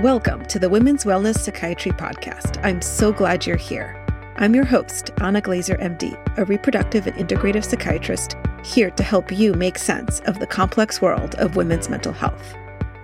Welcome 0.00 0.44
to 0.48 0.58
the 0.58 0.68
Women's 0.68 1.04
Wellness 1.04 1.38
Psychiatry 1.38 1.90
Podcast. 1.90 2.62
I'm 2.62 2.82
so 2.82 3.14
glad 3.14 3.46
you're 3.46 3.56
here. 3.56 3.96
I'm 4.36 4.54
your 4.54 4.66
host, 4.66 5.10
Anna 5.22 5.40
Glezer, 5.40 5.80
MD, 5.80 6.14
a 6.36 6.44
reproductive 6.44 7.06
and 7.06 7.16
integrative 7.16 7.64
psychiatrist, 7.64 8.36
here 8.62 8.90
to 8.90 9.02
help 9.02 9.32
you 9.32 9.54
make 9.54 9.78
sense 9.78 10.20
of 10.26 10.38
the 10.38 10.46
complex 10.46 11.00
world 11.00 11.34
of 11.36 11.56
women's 11.56 11.88
mental 11.88 12.12
health. 12.12 12.54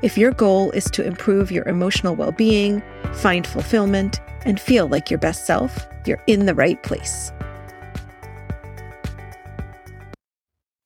If 0.02 0.18
your 0.18 0.32
goal 0.32 0.70
is 0.72 0.84
to 0.90 1.02
improve 1.02 1.50
your 1.50 1.66
emotional 1.66 2.14
well 2.14 2.30
being, 2.30 2.82
find 3.14 3.46
fulfillment, 3.46 4.20
and 4.44 4.60
feel 4.60 4.86
like 4.86 5.10
your 5.10 5.18
best 5.18 5.46
self, 5.46 5.86
you're 6.04 6.22
in 6.26 6.44
the 6.44 6.54
right 6.54 6.82
place. 6.82 7.32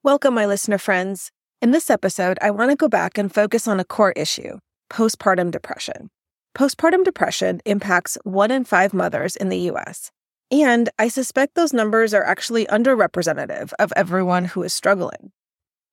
Welcome, 0.05 0.35
my 0.35 0.47
listener 0.47 0.79
friends. 0.79 1.33
In 1.61 1.73
this 1.73 1.91
episode, 1.91 2.39
I 2.41 2.53
want 2.53 2.71
to 2.71 2.77
go 2.77 2.89
back 2.89 3.19
and 3.19 3.35
focus 3.35 3.67
on 3.67 3.81
a 3.81 3.85
core 3.85 4.13
issue 4.13 4.61
postpartum 4.91 5.51
depression. 5.51 6.11
Postpartum 6.57 7.05
depression 7.05 7.61
impacts 7.65 8.17
one 8.25 8.51
in 8.51 8.65
five 8.65 8.95
mothers 8.95 9.37
in 9.37 9.49
the 9.49 9.71
US. 9.71 10.11
And 10.51 10.89
I 10.99 11.09
suspect 11.09 11.55
those 11.55 11.73
numbers 11.73 12.15
are 12.15 12.25
actually 12.25 12.67
underrepresentative 12.67 13.73
of 13.79 13.93
everyone 13.97 14.45
who 14.45 14.63
is 14.63 14.73
struggling. 14.73 15.33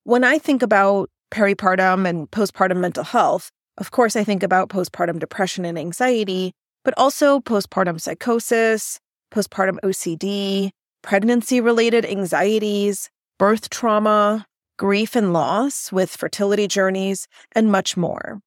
When 0.04 0.24
I 0.24 0.38
think 0.38 0.62
about 0.62 1.10
peripartum 1.32 2.08
and 2.08 2.30
postpartum 2.30 2.78
mental 2.78 3.04
health, 3.04 3.50
of 3.78 3.92
course, 3.92 4.16
I 4.16 4.24
think 4.24 4.44
about 4.44 4.70
postpartum 4.70 5.20
depression 5.20 5.66
and 5.66 5.78
anxiety, 5.80 6.54
but 6.84 6.94
also 6.98 7.40
postpartum 7.40 8.00
psychosis, 8.00 9.00
postpartum 9.34 9.80
OCD, 9.84 10.70
pregnancy 11.02 11.60
related 11.60 12.06
anxieties, 12.06 13.10
birth 13.40 13.70
trauma, 13.70 14.46
grief 14.78 15.16
and 15.16 15.34
loss 15.34 15.92
with 15.92 16.16
fertility 16.16 16.68
journeys, 16.68 17.28
and 17.54 17.72
much 17.72 17.98
more. 17.98 18.40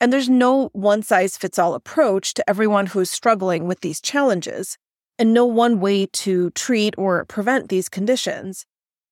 And 0.00 0.12
there's 0.12 0.28
no 0.28 0.68
one 0.72 1.02
size 1.02 1.36
fits 1.36 1.58
all 1.58 1.74
approach 1.74 2.34
to 2.34 2.48
everyone 2.48 2.86
who's 2.86 3.10
struggling 3.10 3.66
with 3.66 3.80
these 3.80 4.00
challenges, 4.00 4.76
and 5.18 5.32
no 5.32 5.46
one 5.46 5.80
way 5.80 6.06
to 6.06 6.50
treat 6.50 6.94
or 6.98 7.24
prevent 7.24 7.68
these 7.68 7.88
conditions. 7.88 8.66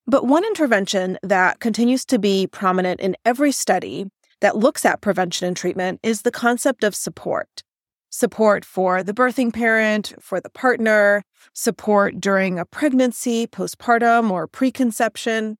But 0.06 0.27
one 0.27 0.45
intervention 0.45 1.19
that 1.23 1.61
continues 1.61 2.05
to 2.06 2.19
be 2.19 2.47
prominent 2.47 3.00
in 3.00 3.17
every 3.25 3.53
study 3.53 4.06
that 4.42 4.56
looks 4.56 4.84
at 4.84 5.00
prevention 5.00 5.48
and 5.48 5.56
treatment 5.56 6.00
is 6.03 6.23
the 6.23 6.31
concept 6.31 6.84
of 6.84 6.95
support. 6.95 7.62
Support 8.11 8.67
for 8.67 9.03
the 9.03 9.14
birthing 9.14 9.53
parent, 9.53 10.12
for 10.20 10.41
the 10.41 10.51
partner, 10.51 11.23
support 11.55 12.20
during 12.20 12.58
a 12.58 12.67
pregnancy, 12.67 13.47
postpartum, 13.47 14.30
or 14.30 14.47
preconception, 14.47 15.56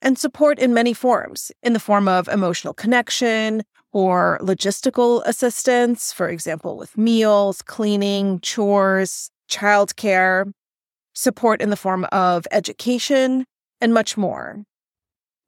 and 0.00 0.16
support 0.16 0.58
in 0.58 0.72
many 0.72 0.94
forms 0.94 1.50
in 1.62 1.72
the 1.72 1.80
form 1.80 2.08
of 2.08 2.28
emotional 2.28 2.72
connection, 2.72 3.62
or 3.92 4.38
logistical 4.40 5.22
assistance, 5.26 6.12
for 6.12 6.28
example, 6.28 6.76
with 6.76 6.96
meals, 6.96 7.62
cleaning, 7.62 8.40
chores, 8.40 9.30
childcare, 9.50 10.52
support 11.12 11.60
in 11.60 11.70
the 11.70 11.76
form 11.76 12.06
of 12.12 12.46
education, 12.50 13.44
and 13.80 13.92
much 13.92 14.16
more. 14.16 14.62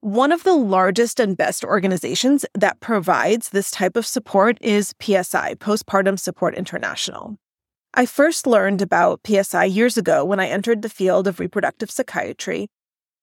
One 0.01 0.33
of 0.33 0.43
the 0.43 0.55
largest 0.55 1.21
and 1.21 1.37
best 1.37 1.65
organizations 1.65 2.45
that 2.55 2.81
provides 2.81 3.51
this 3.51 3.71
type 3.71 3.97
of 3.97 4.05
support 4.05 4.59
is 4.61 4.95
PSI, 5.01 5.55
Postpartum 5.55 6.19
Support 6.19 6.57
International. 6.57 7.37
I 7.95 8.07
first 8.07 8.47
learned 8.47 8.83
about 8.83 9.21
PSI 9.25 9.67
years 9.67 9.97
ago 9.97 10.25
when 10.25 10.41
I 10.41 10.49
entered 10.49 10.83
the 10.83 10.89
field 10.89 11.29
of 11.29 11.39
reproductive 11.39 11.91
psychiatry, 11.91 12.69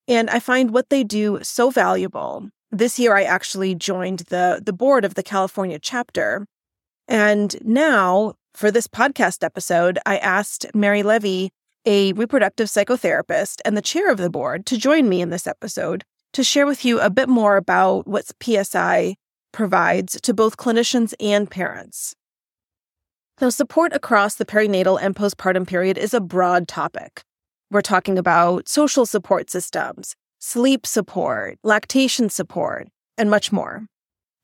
and 0.08 0.30
I 0.30 0.38
find 0.38 0.70
what 0.70 0.88
they 0.88 1.04
do 1.04 1.40
so 1.42 1.70
valuable 1.70 2.48
this 2.70 2.98
year 2.98 3.16
I 3.16 3.24
actually 3.24 3.74
joined 3.74 4.20
the 4.30 4.60
the 4.64 4.72
board 4.72 5.04
of 5.04 5.14
the 5.14 5.22
California 5.22 5.78
chapter. 5.78 6.46
And 7.08 7.56
now 7.64 8.34
for 8.54 8.70
this 8.70 8.86
podcast 8.86 9.44
episode, 9.44 9.98
I 10.06 10.18
asked 10.18 10.66
Meri 10.74 11.02
Levy, 11.02 11.50
a 11.86 12.12
reproductive 12.12 12.68
psychotherapist 12.68 13.60
and 13.64 13.76
the 13.76 13.82
chair 13.82 14.10
of 14.10 14.18
the 14.18 14.30
board, 14.30 14.66
to 14.66 14.76
join 14.76 15.08
me 15.08 15.20
in 15.20 15.30
this 15.30 15.46
episode 15.46 16.04
to 16.32 16.44
share 16.44 16.66
with 16.66 16.84
you 16.84 17.00
a 17.00 17.10
bit 17.10 17.28
more 17.28 17.56
about 17.56 18.06
what 18.06 18.30
PSI 18.42 19.16
provides 19.52 20.20
to 20.20 20.32
both 20.34 20.56
clinicians 20.56 21.12
and 21.18 21.50
parents. 21.50 22.14
Now, 23.40 23.48
support 23.48 23.92
across 23.94 24.34
the 24.34 24.44
perinatal 24.44 24.98
and 25.00 25.16
postpartum 25.16 25.66
period 25.66 25.96
is 25.98 26.14
a 26.14 26.20
broad 26.20 26.68
topic. 26.68 27.22
We're 27.70 27.80
talking 27.80 28.18
about 28.18 28.68
social 28.68 29.06
support 29.06 29.50
systems, 29.50 30.14
sleep 30.40 30.86
support, 30.86 31.58
lactation 31.62 32.28
support, 32.28 32.88
and 33.16 33.30
much 33.30 33.52
more. 33.52 33.86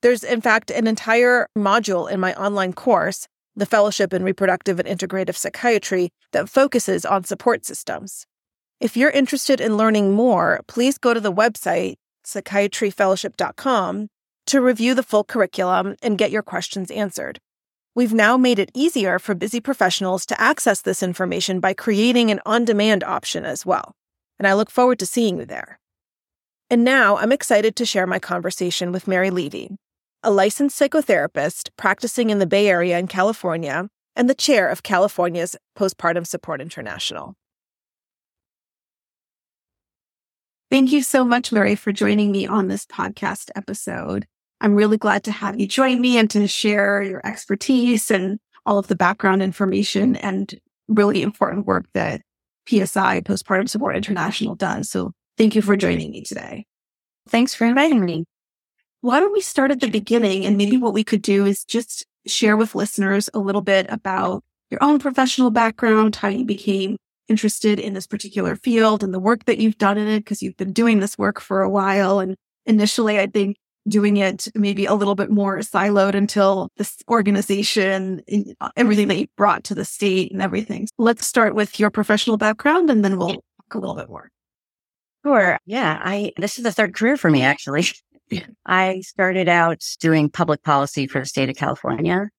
There's, 0.01 0.23
in 0.23 0.41
fact, 0.41 0.69
an 0.71 0.87
entire 0.87 1.47
module 1.57 2.09
in 2.09 2.19
my 2.19 2.33
online 2.35 2.71
course, 2.73 3.27
the 3.55 3.65
Fellowship 3.65 4.13
in 4.13 4.23
Reproductive 4.23 4.79
and 4.79 4.87
Integrative 4.87 5.35
Psychiatry, 5.35 6.11
that 6.31 6.47
focuses 6.47 7.03
on 7.03 7.23
support 7.23 7.65
systems. 7.65 8.25
If 8.79 8.95
you're 8.95 9.09
interested 9.09 9.59
in 9.59 9.75
learning 9.75 10.13
more, 10.13 10.61
please 10.67 10.99
go 10.99 11.15
to 11.15 11.19
the 11.19 11.33
website, 11.33 11.95
psychiatryfellowship.com, 12.25 14.07
to 14.45 14.61
review 14.61 14.93
the 14.93 15.03
full 15.03 15.23
curriculum 15.23 15.95
and 16.03 16.17
get 16.17 16.31
your 16.31 16.43
questions 16.43 16.91
answered. 16.91 17.39
We've 17.95 18.13
now 18.13 18.37
made 18.37 18.59
it 18.59 18.71
easier 18.75 19.17
for 19.17 19.33
busy 19.33 19.59
professionals 19.59 20.27
to 20.27 20.39
access 20.39 20.81
this 20.81 21.01
information 21.01 21.59
by 21.59 21.73
creating 21.73 22.29
an 22.29 22.39
on 22.45 22.63
demand 22.63 23.03
option 23.03 23.43
as 23.43 23.65
well. 23.65 23.95
And 24.37 24.47
I 24.47 24.53
look 24.53 24.69
forward 24.69 24.99
to 24.99 25.07
seeing 25.07 25.39
you 25.39 25.45
there. 25.45 25.79
And 26.69 26.83
now 26.83 27.15
I'm 27.15 27.31
excited 27.31 27.77
to 27.77 27.85
share 27.85 28.05
my 28.05 28.19
conversation 28.19 28.91
with 28.91 29.07
Meri 29.07 29.29
Levy, 29.29 29.77
a 30.21 30.29
licensed 30.29 30.77
psychotherapist 30.77 31.69
practicing 31.77 32.29
in 32.29 32.39
the 32.39 32.45
Bay 32.45 32.67
Area 32.67 32.99
in 32.99 33.07
California 33.07 33.87
and 34.17 34.29
the 34.29 34.35
chair 34.35 34.67
of 34.67 34.83
California's 34.83 35.55
Postpartum 35.77 36.27
Support 36.27 36.59
International. 36.59 37.35
Thank 40.69 40.91
you 40.91 41.01
so 41.01 41.23
much, 41.23 41.53
Meri, 41.53 41.75
for 41.75 41.93
joining 41.93 42.33
me 42.33 42.45
on 42.45 42.67
this 42.67 42.85
podcast 42.85 43.49
episode. 43.55 44.25
I'm 44.59 44.75
really 44.75 44.97
glad 44.97 45.23
to 45.25 45.31
have 45.31 45.57
you 45.57 45.67
join 45.67 46.01
me 46.01 46.17
and 46.17 46.29
to 46.31 46.47
share 46.47 47.01
your 47.01 47.25
expertise 47.25 48.11
and 48.11 48.39
all 48.65 48.77
of 48.77 48.87
the 48.87 48.95
background 48.95 49.41
information 49.41 50.17
and 50.17 50.53
really 50.89 51.21
important 51.21 51.65
work 51.65 51.85
that 51.93 52.21
PSI, 52.67 53.21
Postpartum 53.21 53.69
Support 53.69 53.95
International, 53.95 54.55
does. 54.55 54.89
So 54.89 55.13
Thank 55.37 55.55
you 55.55 55.61
for 55.61 55.77
joining 55.77 56.11
me 56.11 56.23
today. 56.23 56.65
Thanks 57.29 57.53
for 57.53 57.65
inviting 57.65 58.03
me. 58.03 58.25
Why 59.01 59.19
don't 59.19 59.33
we 59.33 59.41
start 59.41 59.69
at 59.69 59.79
the 59.79 59.89
beginning? 59.89 60.45
And 60.45 60.57
maybe 60.57 60.77
what 60.77 60.93
we 60.93 61.03
could 61.03 61.21
do 61.21 61.45
is 61.45 61.63
just 61.63 62.05
share 62.25 62.57
with 62.57 62.73
listeners 62.73 63.29
a 63.33 63.39
little 63.39 63.61
bit 63.61 63.85
about 63.89 64.43
your 64.71 64.83
own 64.83 64.99
professional 64.99 65.51
background, 65.51 66.15
how 66.15 66.27
you 66.27 66.43
became 66.43 66.97
interested 67.29 67.79
in 67.79 67.93
this 67.93 68.07
particular 68.07 68.55
field 68.55 69.03
and 69.03 69.13
the 69.13 69.19
work 69.19 69.45
that 69.45 69.59
you've 69.59 69.77
done 69.77 69.97
in 69.97 70.07
it, 70.07 70.21
because 70.21 70.41
you've 70.41 70.57
been 70.57 70.73
doing 70.73 70.99
this 70.99 71.17
work 71.17 71.39
for 71.39 71.61
a 71.61 71.69
while. 71.69 72.19
And 72.19 72.35
initially, 72.65 73.19
I 73.19 73.27
think 73.27 73.57
doing 73.87 74.17
it 74.17 74.47
maybe 74.55 74.85
a 74.85 74.95
little 74.95 75.15
bit 75.15 75.29
more 75.29 75.59
siloed 75.59 76.15
until 76.15 76.69
this 76.77 76.97
organization, 77.09 78.23
uh, 78.59 78.69
everything 78.75 79.07
that 79.07 79.17
you 79.17 79.27
brought 79.37 79.63
to 79.65 79.75
the 79.75 79.85
state 79.85 80.31
and 80.31 80.41
everything. 80.41 80.87
Let's 80.97 81.27
start 81.27 81.53
with 81.53 81.79
your 81.79 81.91
professional 81.91 82.37
background 82.37 82.89
and 82.89 83.05
then 83.05 83.17
we'll 83.17 83.29
talk 83.29 83.73
a 83.73 83.79
little 83.79 83.95
bit 83.95 84.09
more. 84.09 84.31
Sure. 85.27 85.59
Yeah. 85.65 85.99
I, 86.01 86.31
this 86.37 86.57
is 86.57 86.63
the 86.63 86.71
third 86.71 86.95
career 86.95 87.17
for 87.17 87.29
me, 87.29 87.41
actually. 87.41 87.87
I 88.65 89.01
started 89.01 89.49
out 89.49 89.83
doing 89.99 90.29
public 90.29 90.63
policy 90.63 91.05
for 91.05 91.19
the 91.19 91.25
state 91.25 91.49
of 91.49 91.57
California 91.57 92.29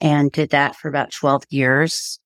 and 0.00 0.30
did 0.30 0.50
that 0.50 0.76
for 0.76 0.88
about 0.88 1.10
12 1.10 1.42
years 1.50 2.20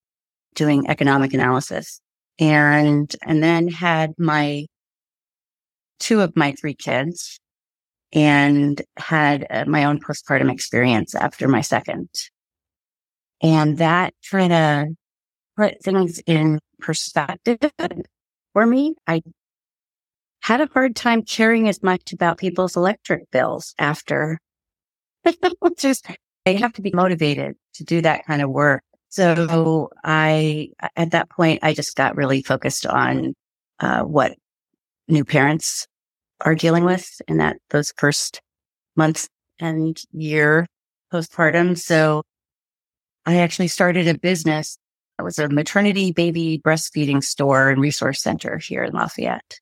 doing 0.54 0.90
economic 0.90 1.32
analysis 1.32 2.02
and, 2.38 3.16
and 3.22 3.42
then 3.42 3.68
had 3.68 4.12
my 4.18 4.66
two 5.98 6.20
of 6.20 6.36
my 6.36 6.52
three 6.60 6.74
kids 6.74 7.40
and 8.12 8.82
had 8.98 9.46
uh, 9.48 9.64
my 9.66 9.84
own 9.84 9.98
postpartum 9.98 10.52
experience 10.52 11.14
after 11.14 11.48
my 11.48 11.62
second. 11.62 12.10
And 13.40 13.78
that 13.78 14.12
kind 14.30 14.52
of 14.52 14.88
put 15.56 15.82
things 15.82 16.20
in 16.26 16.58
perspective 16.80 17.60
for 18.52 18.66
me. 18.66 18.94
I 19.06 19.22
had 20.42 20.60
a 20.60 20.68
hard 20.72 20.96
time 20.96 21.22
caring 21.22 21.68
as 21.68 21.82
much 21.82 22.12
about 22.12 22.38
people's 22.38 22.76
electric 22.76 23.30
bills 23.30 23.74
after. 23.78 24.38
Just 25.78 26.06
they 26.44 26.56
have 26.56 26.72
to 26.74 26.82
be 26.82 26.90
motivated 26.92 27.54
to 27.74 27.84
do 27.84 28.00
that 28.02 28.26
kind 28.26 28.42
of 28.42 28.50
work. 28.50 28.82
So 29.08 29.90
I, 30.02 30.70
at 30.96 31.12
that 31.12 31.30
point, 31.30 31.60
I 31.62 31.74
just 31.74 31.94
got 31.96 32.16
really 32.16 32.42
focused 32.42 32.86
on 32.86 33.34
uh, 33.78 34.02
what 34.02 34.32
new 35.06 35.24
parents 35.24 35.86
are 36.40 36.54
dealing 36.54 36.84
with 36.84 37.20
in 37.28 37.36
that 37.36 37.58
those 37.70 37.92
first 37.98 38.40
months 38.96 39.28
and 39.60 40.00
year 40.12 40.66
postpartum. 41.12 41.78
So 41.78 42.22
I 43.26 43.36
actually 43.36 43.68
started 43.68 44.08
a 44.08 44.18
business. 44.18 44.78
It 45.18 45.22
was 45.22 45.38
a 45.38 45.48
maternity 45.48 46.10
baby 46.10 46.60
breastfeeding 46.64 47.22
store 47.22 47.68
and 47.68 47.82
resource 47.82 48.22
center 48.22 48.56
here 48.56 48.82
in 48.82 48.94
Lafayette 48.94 49.60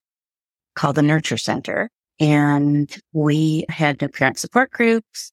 called 0.75 0.97
the 0.97 1.03
Nurture 1.03 1.37
Center. 1.37 1.91
And 2.19 2.95
we 3.13 3.65
had 3.69 4.01
new 4.01 4.09
parent 4.09 4.39
support 4.39 4.71
groups. 4.71 5.33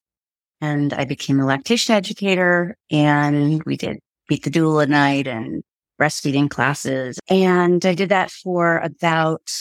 and 0.62 0.94
I 0.94 1.06
became 1.06 1.40
a 1.40 1.46
lactation 1.46 1.94
educator 1.96 2.76
and 2.90 3.62
we 3.66 3.78
did 3.78 4.00
beat 4.28 4.44
the 4.44 4.50
doula 4.50 4.88
night 4.88 5.28
and 5.28 5.64
breastfeeding 6.00 6.50
classes. 6.50 7.20
And 7.30 7.86
I 7.86 7.94
did 7.94 8.10
that 8.10 8.32
for 8.32 8.80
about 8.80 9.52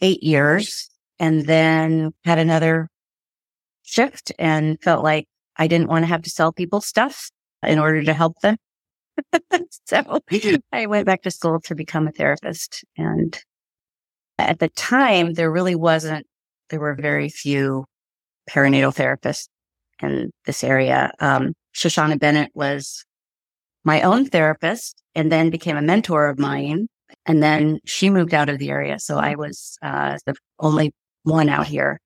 eight 0.00 0.22
years 0.22 0.90
and 1.18 1.46
then 1.46 2.12
had 2.24 2.38
another 2.38 2.88
shift 3.82 4.32
and 4.38 4.80
felt 4.82 5.04
like 5.04 5.26
I 5.56 5.66
didn't 5.66 5.88
want 5.88 6.04
to 6.04 6.08
have 6.08 6.22
to 6.22 6.30
sell 6.30 6.52
people 6.52 6.80
stuff 6.80 7.30
in 7.62 7.78
order 7.78 8.02
to 8.02 8.12
help 8.12 8.40
them. 8.40 8.56
so 9.86 10.20
I 10.72 10.86
went 10.86 11.06
back 11.06 11.22
to 11.22 11.30
school 11.30 11.60
to 11.60 11.74
become 11.74 12.08
a 12.08 12.12
therapist. 12.12 12.84
And 12.96 13.38
at 14.48 14.58
the 14.58 14.68
time, 14.68 15.34
there 15.34 15.50
really 15.50 15.74
wasn't, 15.74 16.26
there 16.70 16.80
were 16.80 16.94
very 16.94 17.28
few 17.28 17.84
perinatal 18.50 18.94
therapists 18.94 19.48
in 20.00 20.30
this 20.46 20.64
area. 20.64 21.12
Um, 21.20 21.52
Shoshana 21.74 22.18
Bennett 22.18 22.50
was 22.54 23.04
my 23.84 24.02
own 24.02 24.26
therapist 24.26 25.02
and 25.14 25.30
then 25.30 25.50
became 25.50 25.76
a 25.76 25.82
mentor 25.82 26.28
of 26.28 26.38
mine. 26.38 26.88
And 27.26 27.42
then 27.42 27.78
she 27.84 28.10
moved 28.10 28.34
out 28.34 28.48
of 28.48 28.58
the 28.58 28.70
area. 28.70 28.98
So 28.98 29.18
I 29.18 29.34
was 29.34 29.78
uh, 29.82 30.18
the 30.26 30.34
only 30.58 30.92
one 31.24 31.48
out 31.48 31.66
here 31.66 32.00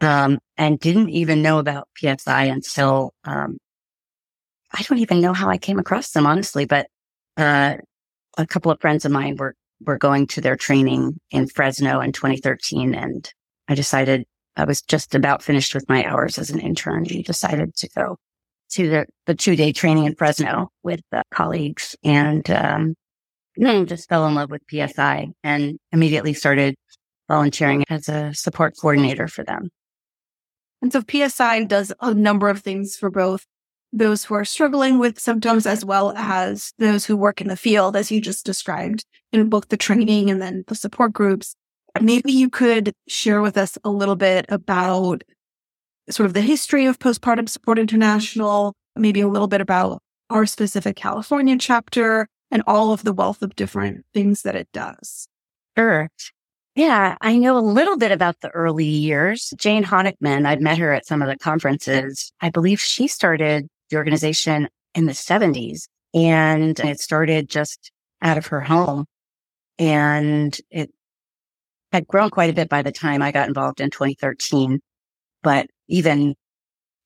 um, 0.00 0.38
and 0.56 0.78
didn't 0.78 1.10
even 1.10 1.42
know 1.42 1.58
about 1.58 1.88
PSI 1.96 2.44
until 2.44 3.12
um, 3.24 3.58
I 4.72 4.82
don't 4.82 4.98
even 4.98 5.20
know 5.20 5.32
how 5.32 5.48
I 5.48 5.58
came 5.58 5.78
across 5.78 6.10
them, 6.10 6.26
honestly. 6.26 6.64
But 6.64 6.88
uh, 7.36 7.76
a 8.36 8.46
couple 8.46 8.70
of 8.70 8.80
friends 8.80 9.04
of 9.04 9.12
mine 9.12 9.36
were 9.36 9.54
were 9.84 9.98
going 9.98 10.26
to 10.28 10.40
their 10.40 10.56
training 10.56 11.18
in 11.30 11.46
Fresno 11.46 12.00
in 12.00 12.12
2013, 12.12 12.94
and 12.94 13.32
I 13.68 13.74
decided 13.74 14.24
I 14.56 14.64
was 14.64 14.82
just 14.82 15.14
about 15.14 15.42
finished 15.42 15.74
with 15.74 15.88
my 15.88 16.04
hours 16.04 16.38
as 16.38 16.50
an 16.50 16.60
intern 16.60 17.06
and 17.10 17.24
decided 17.24 17.74
to 17.76 17.88
go 17.96 18.16
to 18.70 18.88
the, 18.88 19.06
the 19.26 19.34
two 19.34 19.56
day 19.56 19.72
training 19.72 20.04
in 20.04 20.14
Fresno 20.14 20.68
with 20.82 21.00
uh, 21.12 21.22
colleagues 21.30 21.96
and, 22.02 22.48
um, 22.50 22.94
then 23.56 23.86
just 23.86 24.08
fell 24.08 24.26
in 24.26 24.34
love 24.34 24.50
with 24.50 24.62
PSI 24.70 25.28
and 25.42 25.78
immediately 25.92 26.32
started 26.32 26.76
volunteering 27.28 27.84
as 27.88 28.08
a 28.08 28.32
support 28.34 28.74
coordinator 28.80 29.28
for 29.28 29.44
them. 29.44 29.68
And 30.80 30.92
so 30.92 31.02
PSI 31.08 31.64
does 31.64 31.92
a 32.00 32.14
number 32.14 32.48
of 32.48 32.60
things 32.60 32.96
for 32.96 33.10
both 33.10 33.44
those 33.92 34.24
who 34.24 34.34
are 34.34 34.44
struggling 34.44 34.98
with 34.98 35.18
symptoms 35.18 35.66
as 35.66 35.84
well 35.84 36.12
as 36.16 36.72
those 36.78 37.06
who 37.06 37.16
work 37.16 37.40
in 37.40 37.48
the 37.48 37.56
field, 37.56 37.96
as 37.96 38.10
you 38.10 38.20
just 38.20 38.44
described 38.44 39.04
in 39.32 39.48
both 39.48 39.68
the 39.68 39.76
training 39.76 40.30
and 40.30 40.40
then 40.42 40.64
the 40.68 40.74
support 40.74 41.12
groups. 41.12 41.54
Maybe 42.00 42.32
you 42.32 42.50
could 42.50 42.92
share 43.08 43.40
with 43.40 43.56
us 43.56 43.78
a 43.84 43.90
little 43.90 44.16
bit 44.16 44.46
about 44.48 45.22
sort 46.10 46.26
of 46.26 46.34
the 46.34 46.40
history 46.40 46.86
of 46.86 46.98
Postpartum 46.98 47.48
Support 47.48 47.78
International, 47.78 48.74
maybe 48.96 49.20
a 49.20 49.28
little 49.28 49.48
bit 49.48 49.60
about 49.60 50.02
our 50.30 50.46
specific 50.46 50.96
California 50.96 51.56
chapter 51.58 52.28
and 52.50 52.62
all 52.66 52.92
of 52.92 53.04
the 53.04 53.12
wealth 53.12 53.42
of 53.42 53.56
different 53.56 54.04
things 54.14 54.42
that 54.42 54.54
it 54.54 54.68
does. 54.72 55.28
Sure. 55.76 56.08
Yeah, 56.74 57.16
I 57.20 57.36
know 57.38 57.58
a 57.58 57.60
little 57.60 57.96
bit 57.96 58.12
about 58.12 58.40
the 58.40 58.50
early 58.50 58.84
years. 58.84 59.52
Jane 59.56 59.82
Honikman, 59.82 60.46
I've 60.46 60.60
met 60.60 60.78
her 60.78 60.92
at 60.92 61.06
some 61.06 61.22
of 61.22 61.28
the 61.28 61.36
conferences. 61.36 62.32
I 62.40 62.50
believe 62.50 62.80
she 62.80 63.08
started 63.08 63.68
the 63.90 63.96
organization 63.96 64.68
in 64.94 65.06
the 65.06 65.12
70s 65.12 65.88
and 66.14 66.78
it 66.80 67.00
started 67.00 67.48
just 67.48 67.90
out 68.22 68.38
of 68.38 68.46
her 68.46 68.60
home. 68.60 69.04
And 69.78 70.58
it 70.70 70.90
had 71.92 72.06
grown 72.06 72.30
quite 72.30 72.50
a 72.50 72.54
bit 72.54 72.68
by 72.68 72.82
the 72.82 72.92
time 72.92 73.22
I 73.22 73.32
got 73.32 73.48
involved 73.48 73.80
in 73.80 73.90
2013. 73.90 74.80
But 75.42 75.66
even 75.88 76.34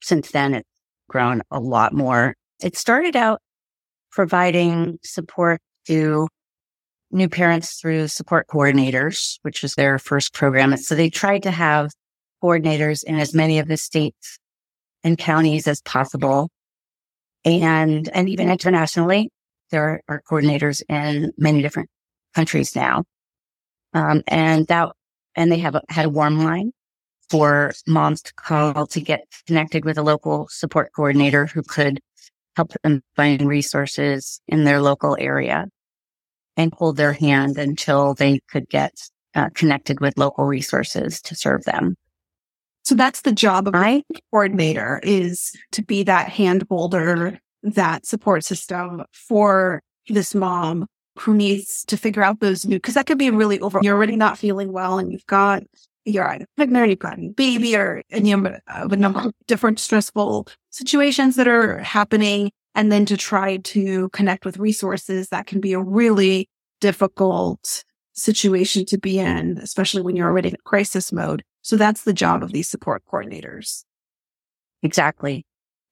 since 0.00 0.30
then, 0.30 0.54
it's 0.54 0.68
grown 1.08 1.42
a 1.50 1.60
lot 1.60 1.92
more. 1.92 2.34
It 2.62 2.76
started 2.76 3.16
out 3.16 3.40
providing 4.10 4.98
support 5.02 5.60
to 5.86 6.28
new 7.10 7.28
parents 7.28 7.78
through 7.80 8.08
support 8.08 8.46
coordinators, 8.48 9.38
which 9.42 9.62
was 9.62 9.74
their 9.74 9.98
first 9.98 10.32
program. 10.32 10.76
So 10.76 10.94
they 10.94 11.10
tried 11.10 11.42
to 11.42 11.50
have 11.50 11.90
coordinators 12.42 13.04
in 13.04 13.18
as 13.18 13.34
many 13.34 13.58
of 13.58 13.68
the 13.68 13.76
states 13.76 14.38
and 15.04 15.18
counties 15.18 15.68
as 15.68 15.82
possible. 15.82 16.48
And, 17.44 18.08
and 18.14 18.28
even 18.28 18.50
internationally, 18.50 19.30
there 19.70 20.02
are 20.08 20.22
coordinators 20.30 20.82
in 20.88 21.32
many 21.36 21.62
different 21.62 21.88
countries 22.34 22.76
now. 22.76 23.04
Um, 23.94 24.22
and 24.28 24.66
that, 24.68 24.90
and 25.34 25.50
they 25.50 25.58
have 25.58 25.74
a, 25.74 25.82
had 25.88 26.06
a 26.06 26.10
warm 26.10 26.44
line 26.44 26.72
for 27.28 27.72
moms 27.86 28.22
to 28.22 28.34
call 28.34 28.86
to 28.86 29.00
get 29.00 29.24
connected 29.46 29.84
with 29.84 29.98
a 29.98 30.02
local 30.02 30.46
support 30.50 30.92
coordinator 30.94 31.46
who 31.46 31.62
could 31.62 32.00
help 32.56 32.72
them 32.82 33.02
find 33.16 33.48
resources 33.48 34.40
in 34.46 34.64
their 34.64 34.80
local 34.80 35.16
area 35.18 35.66
and 36.56 36.72
hold 36.74 36.96
their 36.96 37.14
hand 37.14 37.56
until 37.56 38.14
they 38.14 38.40
could 38.50 38.68
get 38.68 38.92
uh, 39.34 39.48
connected 39.54 40.00
with 40.00 40.18
local 40.18 40.44
resources 40.44 41.20
to 41.22 41.34
serve 41.34 41.64
them. 41.64 41.96
So 42.84 42.94
that's 42.94 43.22
the 43.22 43.32
job 43.32 43.68
of 43.68 43.74
a 43.74 44.02
coordinator 44.30 45.00
is 45.02 45.52
to 45.72 45.82
be 45.82 46.02
that 46.04 46.28
hand 46.28 46.64
holder, 46.68 47.38
that 47.62 48.06
support 48.06 48.44
system 48.44 49.04
for 49.12 49.82
this 50.08 50.34
mom 50.34 50.86
who 51.18 51.34
needs 51.34 51.84
to 51.84 51.96
figure 51.96 52.22
out 52.22 52.40
those 52.40 52.64
new, 52.64 52.80
cause 52.80 52.94
that 52.94 53.06
could 53.06 53.18
be 53.18 53.30
really 53.30 53.60
over. 53.60 53.80
You're 53.82 53.94
already 53.94 54.16
not 54.16 54.38
feeling 54.38 54.72
well 54.72 54.98
and 54.98 55.12
you've 55.12 55.26
got, 55.26 55.62
you're 56.04 56.28
either 56.28 56.46
pregnant 56.56 56.88
you've 56.88 56.98
got 56.98 57.18
a 57.18 57.28
baby 57.28 57.76
or, 57.76 58.02
and 58.10 58.26
you 58.26 58.58
a 58.66 58.96
number 58.96 59.20
of 59.20 59.32
different 59.46 59.78
stressful 59.78 60.48
situations 60.70 61.36
that 61.36 61.46
are 61.46 61.78
happening. 61.78 62.50
And 62.74 62.90
then 62.90 63.04
to 63.06 63.18
try 63.18 63.58
to 63.58 64.08
connect 64.08 64.46
with 64.46 64.58
resources 64.58 65.28
that 65.28 65.46
can 65.46 65.60
be 65.60 65.74
a 65.74 65.80
really 65.80 66.48
difficult 66.80 67.84
situation 68.14 68.86
to 68.86 68.98
be 68.98 69.18
in, 69.18 69.58
especially 69.58 70.02
when 70.02 70.16
you're 70.16 70.28
already 70.28 70.48
in 70.48 70.56
crisis 70.64 71.12
mode. 71.12 71.44
So 71.62 71.76
that's 71.76 72.02
the 72.02 72.12
job 72.12 72.42
of 72.42 72.52
these 72.52 72.68
support 72.68 73.02
coordinators. 73.10 73.84
Exactly. 74.82 75.44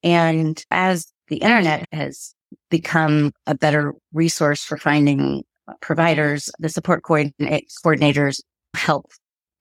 And 0.02 0.62
as 0.70 1.12
the 1.28 1.38
internet 1.38 1.86
has 1.92 2.34
become 2.70 3.32
a 3.46 3.54
better 3.54 3.94
resource 4.12 4.64
for 4.64 4.76
finding 4.76 5.44
providers. 5.80 6.50
The 6.58 6.68
support 6.68 7.02
coordinators 7.02 8.40
help 8.74 9.06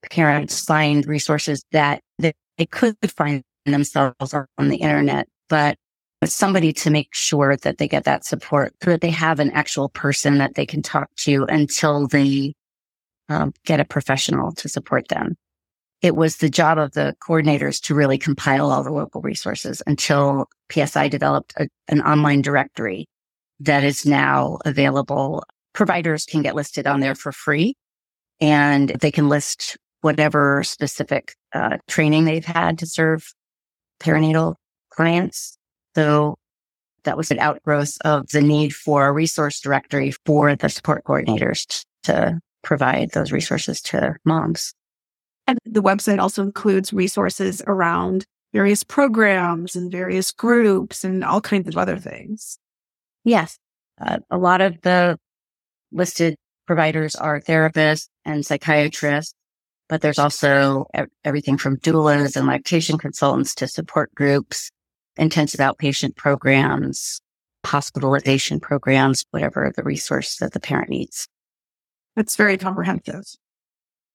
parents 0.10 0.64
find 0.64 1.06
resources 1.06 1.64
that 1.72 2.02
they 2.18 2.34
could 2.72 2.96
find 3.16 3.44
themselves 3.66 4.34
on 4.34 4.70
the 4.70 4.78
internet, 4.78 5.28
but 5.50 5.78
somebody 6.26 6.74
to 6.74 6.90
make 6.90 7.14
sure 7.14 7.56
that 7.58 7.78
they 7.78 7.88
get 7.88 8.04
that 8.06 8.26
support 8.26 8.74
so 8.84 8.90
that 8.92 9.02
they 9.02 9.10
have 9.10 9.40
an 9.40 9.52
actual 9.52 9.90
person 9.90 10.38
that 10.38 10.56
they 10.56 10.66
can 10.66 10.82
talk 10.82 11.10
to 11.18 11.46
until 11.46 12.08
they 12.08 12.54
um, 13.30 13.54
get 13.66 13.80
a 13.80 13.86
professional 13.86 14.52
to 14.54 14.68
support 14.68 15.08
them. 15.10 15.36
It 16.02 16.16
was 16.16 16.38
the 16.38 16.50
job 16.50 16.78
of 16.78 16.94
the 16.94 17.16
coordinators 17.22 17.82
to 17.84 17.96
really 17.96 18.18
compile 18.18 18.72
all 18.72 18.84
the 18.84 18.92
local 18.92 19.22
resources 19.22 19.82
until 19.86 20.48
PSI 20.72 21.10
developed 21.10 21.54
a, 21.58 21.68
an 21.90 22.02
online 22.02 22.42
directory 22.42 23.08
that 23.60 23.84
is 23.84 24.06
now 24.06 24.60
available. 24.66 25.44
Providers 25.74 26.26
can 26.26 26.42
get 26.42 26.56
listed 26.56 26.88
on 26.88 27.02
there 27.02 27.16
for 27.16 27.32
free 27.32 27.76
and 28.40 28.90
they 29.02 29.12
can 29.12 29.28
list 29.28 29.78
whatever 30.02 30.64
specific 30.64 31.36
uh, 31.54 31.78
training 31.88 32.24
they've 32.24 32.46
had 32.46 32.78
to 32.80 32.86
serve 32.86 33.34
perinatal 34.00 34.56
clients. 34.92 35.58
So 35.96 36.38
that 37.04 37.18
was 37.18 37.32
an 37.32 37.40
outgrowth 37.40 37.98
of 38.06 38.30
the 38.30 38.42
need 38.42 38.74
for 38.74 39.08
a 39.08 39.12
resource 39.12 39.60
directory 39.60 40.12
for 40.26 40.56
the 40.56 40.70
support 40.70 41.04
coordinators 41.04 41.84
to 42.04 42.40
provide 42.64 43.12
those 43.12 43.32
resources 43.32 43.82
to 43.82 44.16
moms. 44.24 44.74
And 45.50 45.58
the 45.66 45.82
website 45.82 46.20
also 46.20 46.44
includes 46.44 46.94
resources 46.94 47.64
around 47.66 48.24
various 48.54 48.84
programs 48.84 49.76
and 49.76 49.92
various 49.92 50.32
groups 50.32 51.04
and 51.04 51.24
all 51.24 51.42
kinds 51.42 51.68
of 51.68 51.76
other 51.76 51.98
things. 51.98 52.60
Yes. 53.24 53.58
Uh, 54.00 54.20
a 54.30 54.38
lot 54.38 54.62
of 54.62 54.80
the 54.84 55.18
listed 55.92 56.36
providers 56.68 57.16
are 57.16 57.42
therapists 57.42 58.10
and 58.26 58.46
psychiatrists, 58.46 59.34
but 59.88 60.02
there's 60.02 60.20
also 60.20 60.86
everything 61.26 61.58
from 61.58 61.78
doulas 61.78 62.36
and 62.36 62.46
lactation 62.46 63.00
consultants 63.00 63.56
to 63.56 63.68
support 63.68 64.14
groups, 64.14 64.70
intensive 65.18 65.60
outpatient 65.60 66.16
programs, 66.16 67.22
hospitalization 67.66 68.60
programs, 68.60 69.26
whatever 69.32 69.74
the 69.76 69.84
resource 69.84 70.38
that 70.38 70.54
the 70.54 70.60
parent 70.60 70.92
needs. 70.92 71.28
It's 72.16 72.36
very 72.36 72.60
comprehensive. 72.60 73.24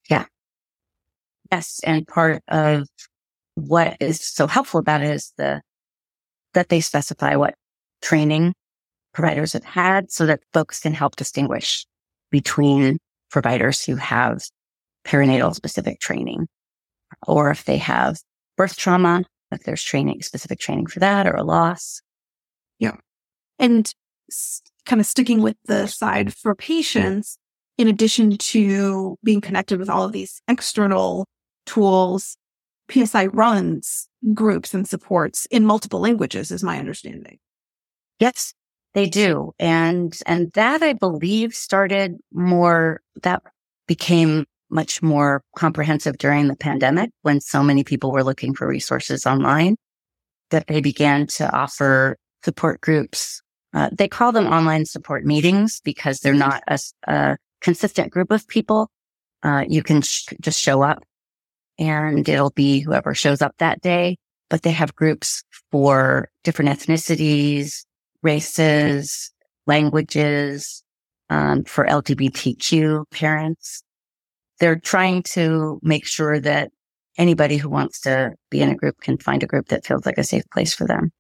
Yeah. 0.09 0.27
Yes. 1.55 1.81
And 1.85 2.05
part 2.09 2.43
of 2.49 2.89
what 3.55 3.97
is 4.01 4.21
so 4.21 4.49
helpful 4.49 4.81
about 4.81 5.03
it 5.03 5.11
is 5.11 5.33
the, 5.39 5.63
that 6.55 6.69
they 6.69 6.81
specify 6.81 7.37
what 7.37 7.55
training 8.03 8.55
providers 9.13 9.53
have 9.53 9.63
had 9.63 10.11
so 10.11 10.27
that 10.27 10.41
folks 10.53 10.81
can 10.81 10.93
help 10.93 11.15
distinguish 11.15 11.87
between 12.33 12.99
providers 13.31 13.85
who 13.85 13.95
have 13.95 14.43
perinatal 15.05 15.55
specific 15.55 16.01
training 16.01 16.49
or 17.25 17.53
if 17.53 17.65
they 17.67 17.77
have 17.77 18.19
birth 18.57 18.77
trauma 18.77 19.23
if 19.53 19.63
there's 19.63 19.85
training, 19.85 20.23
specific 20.23 20.59
training 20.59 20.87
for 20.87 20.99
that 20.99 21.29
or 21.29 21.35
a 21.35 21.45
loss. 21.45 22.01
Yeah. 22.81 22.97
And 23.61 23.89
s- 24.29 24.61
kind 24.87 24.99
of 24.99 25.07
sticking 25.07 25.41
with 25.41 25.57
the 25.67 25.87
side 25.87 26.35
for 26.35 26.57
patients, 26.57 27.39
in 27.79 27.87
addition 27.87 28.37
to 28.39 29.17
being 29.23 29.41
connected 29.41 29.79
with 29.79 29.89
all 29.89 30.03
of 30.03 30.11
these 30.11 30.43
external 30.49 31.27
tools, 31.67 32.37
PSI 32.91 33.27
runs 33.27 34.09
groups 34.33 34.75
and 34.75 34.89
supports 34.89 35.47
in 35.47 35.65
multiple 35.65 36.01
languages, 36.01 36.51
is 36.51 36.63
my 36.63 36.79
understanding. 36.79 37.39
Yes, 38.21 38.55
they 38.95 39.07
do. 39.09 39.53
And, 39.59 40.17
and 40.27 40.53
that 40.53 40.83
I 40.83 40.93
believe 40.93 41.55
started 41.55 42.17
more, 42.33 43.01
that 43.23 43.43
became 43.87 44.47
much 44.71 45.03
more 45.03 45.43
comprehensive 45.57 46.19
during 46.19 46.49
the 46.49 46.57
pandemic 46.57 47.11
when 47.23 47.41
so 47.41 47.63
many 47.63 47.85
people 47.85 48.11
were 48.11 48.25
looking 48.25 48.55
for 48.55 48.67
resources 48.67 49.27
online 49.27 49.77
that 50.51 50.67
they 50.67 50.81
began 50.81 51.27
to 51.27 51.51
offer 51.57 52.17
support 52.45 52.81
groups. 52.81 53.43
Uh, 53.73 53.91
they 53.93 54.09
call 54.09 54.33
them 54.33 54.47
online 54.47 54.85
support 54.85 55.25
meetings 55.25 55.81
because 55.85 56.21
they're 56.21 56.35
not 56.35 56.63
a, 56.69 56.79
a 57.09 57.37
consistent 57.61 58.13
group 58.13 58.31
of 58.31 58.47
people. 58.49 58.91
Uh, 59.43 59.65
you 59.69 59.83
can 59.83 60.01
sh- 60.03 60.29
just 60.41 60.61
show 60.61 60.83
up 60.83 61.03
and 61.79 62.29
it'll 62.29 62.51
be 62.51 62.81
whoever 62.81 63.15
shows 63.15 63.43
up 63.43 63.55
that 63.59 63.81
day, 63.81 64.17
but 64.51 64.63
they 64.63 64.71
have 64.71 64.95
groups 64.95 65.43
for 65.71 66.29
different 66.43 66.71
ethnicities, 66.71 67.85
races, 68.23 69.33
languages, 69.67 70.83
um, 71.31 71.65
for 71.65 71.87
LGBTQ 71.87 73.05
parents. 73.11 73.83
They're 74.61 74.79
trying 74.79 75.23
to 75.35 75.81
make 75.83 76.07
sure 76.07 76.39
that 76.41 76.71
anybody 77.19 77.57
who 77.57 77.69
wants 77.69 78.01
to 78.03 78.33
be 78.51 78.61
in 78.61 78.71
a 78.71 78.77
group 78.77 79.01
can 79.01 79.19
find 79.19 79.43
a 79.43 79.47
group 79.47 79.69
that 79.69 79.85
feels 79.85 80.07
like 80.07 80.19
a 80.19 80.25
safe 80.25 80.45
place 80.53 80.75
for 80.75 80.87
them. 80.87 81.11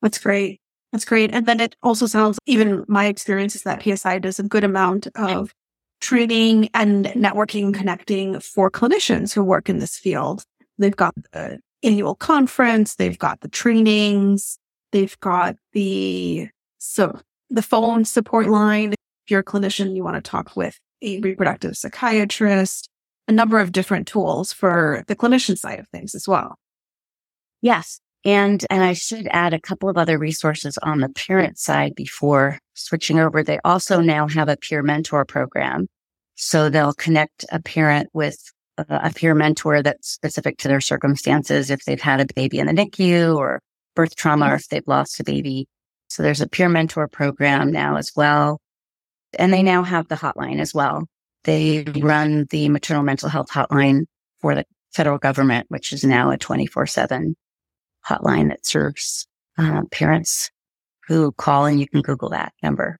That's 0.00 0.18
great. 0.18 0.60
That's 0.92 1.04
great. 1.04 1.32
And 1.32 1.46
then 1.46 1.60
it 1.60 1.74
also 1.82 2.06
sounds, 2.06 2.38
even 2.46 2.84
my 2.86 3.06
experience 3.06 3.56
is 3.56 3.62
that 3.62 3.82
PSI 3.82 4.18
does 4.18 4.38
a 4.38 4.42
good 4.42 4.64
amount 4.64 5.08
of 5.14 5.54
training 6.02 6.68
and 6.74 7.06
networking, 7.06 7.72
connecting 7.72 8.38
for 8.40 8.70
clinicians 8.70 9.32
who 9.32 9.42
work 9.42 9.70
in 9.70 9.78
this 9.78 9.96
field. 9.96 10.44
They've 10.78 10.94
got 10.94 11.14
the 11.32 11.60
annual 11.82 12.14
conference, 12.14 12.96
they've 12.96 13.18
got 13.18 13.40
the 13.40 13.48
trainings, 13.48 14.58
they've 14.90 15.18
got 15.20 15.56
the 15.72 16.48
so 16.78 17.18
the 17.48 17.62
phone 17.62 18.04
support 18.04 18.48
line. 18.48 18.92
If 18.92 19.30
you're 19.30 19.40
a 19.40 19.44
clinician, 19.44 19.94
you 19.96 20.02
want 20.02 20.22
to 20.22 20.30
talk 20.30 20.56
with 20.56 20.78
a 21.00 21.20
reproductive 21.20 21.76
psychiatrist, 21.76 22.88
a 23.28 23.32
number 23.32 23.60
of 23.60 23.72
different 23.72 24.06
tools 24.08 24.52
for 24.52 25.04
the 25.06 25.16
clinician 25.16 25.56
side 25.56 25.78
of 25.78 25.88
things 25.88 26.14
as 26.14 26.26
well. 26.26 26.56
Yes. 27.60 28.00
And, 28.24 28.64
and 28.70 28.84
I 28.84 28.92
should 28.92 29.26
add 29.30 29.52
a 29.52 29.60
couple 29.60 29.88
of 29.88 29.98
other 29.98 30.16
resources 30.16 30.78
on 30.78 31.00
the 31.00 31.08
parent 31.08 31.58
side 31.58 31.94
before 31.96 32.58
switching 32.74 33.18
over. 33.18 33.42
They 33.42 33.58
also 33.64 34.00
now 34.00 34.28
have 34.28 34.48
a 34.48 34.56
peer 34.56 34.82
mentor 34.82 35.24
program. 35.24 35.88
So 36.36 36.68
they'll 36.68 36.94
connect 36.94 37.44
a 37.50 37.60
parent 37.60 38.10
with 38.12 38.38
a, 38.78 38.84
a 38.88 39.12
peer 39.12 39.34
mentor 39.34 39.82
that's 39.82 40.08
specific 40.08 40.58
to 40.58 40.68
their 40.68 40.80
circumstances. 40.80 41.68
If 41.68 41.84
they've 41.84 42.00
had 42.00 42.20
a 42.20 42.34
baby 42.34 42.60
in 42.60 42.66
the 42.66 42.72
NICU 42.72 43.36
or 43.36 43.60
birth 43.94 44.14
trauma, 44.14 44.52
or 44.52 44.54
if 44.54 44.68
they've 44.68 44.86
lost 44.86 45.20
a 45.20 45.24
baby. 45.24 45.66
So 46.08 46.22
there's 46.22 46.40
a 46.40 46.48
peer 46.48 46.68
mentor 46.68 47.08
program 47.08 47.72
now 47.72 47.96
as 47.96 48.12
well. 48.14 48.60
And 49.38 49.52
they 49.52 49.62
now 49.62 49.82
have 49.82 50.08
the 50.08 50.14
hotline 50.14 50.60
as 50.60 50.74
well. 50.74 51.06
They 51.44 51.84
run 51.96 52.46
the 52.50 52.68
maternal 52.68 53.02
mental 53.02 53.28
health 53.28 53.50
hotline 53.50 54.04
for 54.40 54.54
the 54.54 54.64
federal 54.92 55.18
government, 55.18 55.66
which 55.70 55.92
is 55.92 56.04
now 56.04 56.30
a 56.30 56.38
24 56.38 56.86
seven 56.86 57.34
hotline 58.08 58.48
that 58.48 58.66
serves 58.66 59.26
uh, 59.58 59.82
parents 59.90 60.50
who 61.06 61.32
call 61.32 61.66
and 61.66 61.80
you 61.80 61.88
can 61.88 62.02
Google 62.02 62.30
that 62.30 62.52
number. 62.62 62.98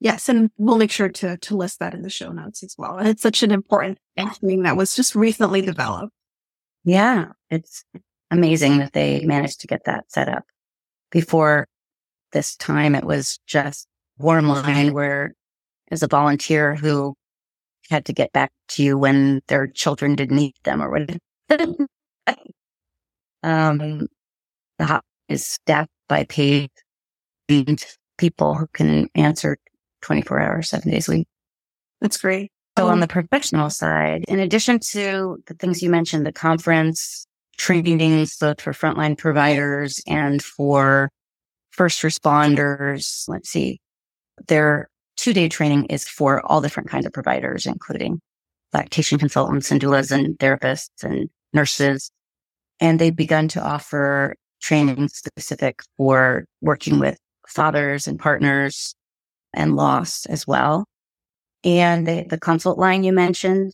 Yes, 0.00 0.28
and 0.28 0.50
we'll 0.58 0.78
make 0.78 0.92
sure 0.92 1.08
to 1.08 1.36
to 1.38 1.56
list 1.56 1.80
that 1.80 1.94
in 1.94 2.02
the 2.02 2.10
show 2.10 2.30
notes 2.30 2.62
as 2.62 2.76
well. 2.78 2.98
It's 3.00 3.22
such 3.22 3.42
an 3.42 3.50
important 3.50 3.98
thing 4.16 4.62
that 4.62 4.76
was 4.76 4.94
just 4.94 5.14
recently 5.14 5.60
developed. 5.60 6.12
Yeah, 6.84 7.26
it's 7.50 7.84
amazing 8.30 8.78
that 8.78 8.92
they 8.92 9.24
managed 9.24 9.60
to 9.62 9.66
get 9.66 9.84
that 9.84 10.10
set 10.10 10.28
up. 10.28 10.44
Before 11.10 11.66
this 12.32 12.54
time, 12.56 12.94
it 12.94 13.04
was 13.04 13.40
just 13.46 13.88
warm 14.18 14.48
line 14.48 14.92
where 14.92 15.34
as 15.90 16.02
a 16.02 16.08
volunteer 16.08 16.76
who 16.76 17.14
had 17.90 18.04
to 18.04 18.12
get 18.12 18.32
back 18.32 18.52
to 18.68 18.82
you 18.82 18.98
when 18.98 19.40
their 19.48 19.66
children 19.66 20.14
didn't 20.14 20.36
need 20.36 20.54
them 20.64 20.82
or 20.82 20.90
whatever. 20.90 21.18
um, 23.42 24.06
the 24.78 24.86
hot 24.86 25.04
is 25.28 25.44
staffed 25.44 25.90
by 26.08 26.24
paid 26.24 26.70
people 28.18 28.54
who 28.54 28.66
can 28.72 29.08
answer 29.14 29.58
24 30.02 30.40
hours, 30.40 30.68
seven 30.68 30.90
days 30.90 31.08
a 31.08 31.12
week. 31.12 31.28
That's 32.00 32.18
great. 32.18 32.50
So 32.78 32.86
on 32.86 32.94
um, 32.94 33.00
the 33.00 33.08
professional 33.08 33.70
side, 33.70 34.24
in 34.28 34.38
addition 34.38 34.78
to 34.90 35.42
the 35.46 35.54
things 35.54 35.82
you 35.82 35.90
mentioned, 35.90 36.24
the 36.24 36.32
conference 36.32 37.26
trainings, 37.56 38.36
both 38.36 38.60
for 38.60 38.72
frontline 38.72 39.18
providers 39.18 40.00
and 40.06 40.40
for 40.42 41.10
first 41.72 42.02
responders, 42.02 43.28
let's 43.28 43.50
see, 43.50 43.80
their 44.46 44.88
two 45.16 45.32
day 45.32 45.48
training 45.48 45.86
is 45.86 46.06
for 46.06 46.44
all 46.46 46.60
different 46.60 46.88
kinds 46.88 47.04
of 47.04 47.12
providers, 47.12 47.66
including 47.66 48.20
lactation 48.72 49.18
consultants 49.18 49.70
and 49.72 49.80
doulas 49.80 50.12
and 50.12 50.38
therapists 50.38 51.02
and 51.02 51.28
nurses. 51.52 52.10
And 52.80 53.00
they've 53.00 53.14
begun 53.14 53.48
to 53.48 53.62
offer 53.62 54.36
training 54.60 55.08
specific 55.08 55.80
for 55.96 56.44
working 56.60 56.98
with 56.98 57.18
fathers 57.46 58.06
and 58.06 58.18
partners 58.18 58.94
and 59.54 59.76
loss 59.76 60.26
as 60.26 60.46
well. 60.46 60.84
And 61.64 62.06
the, 62.06 62.26
the 62.28 62.38
consult 62.38 62.78
line 62.78 63.04
you 63.04 63.12
mentioned 63.12 63.72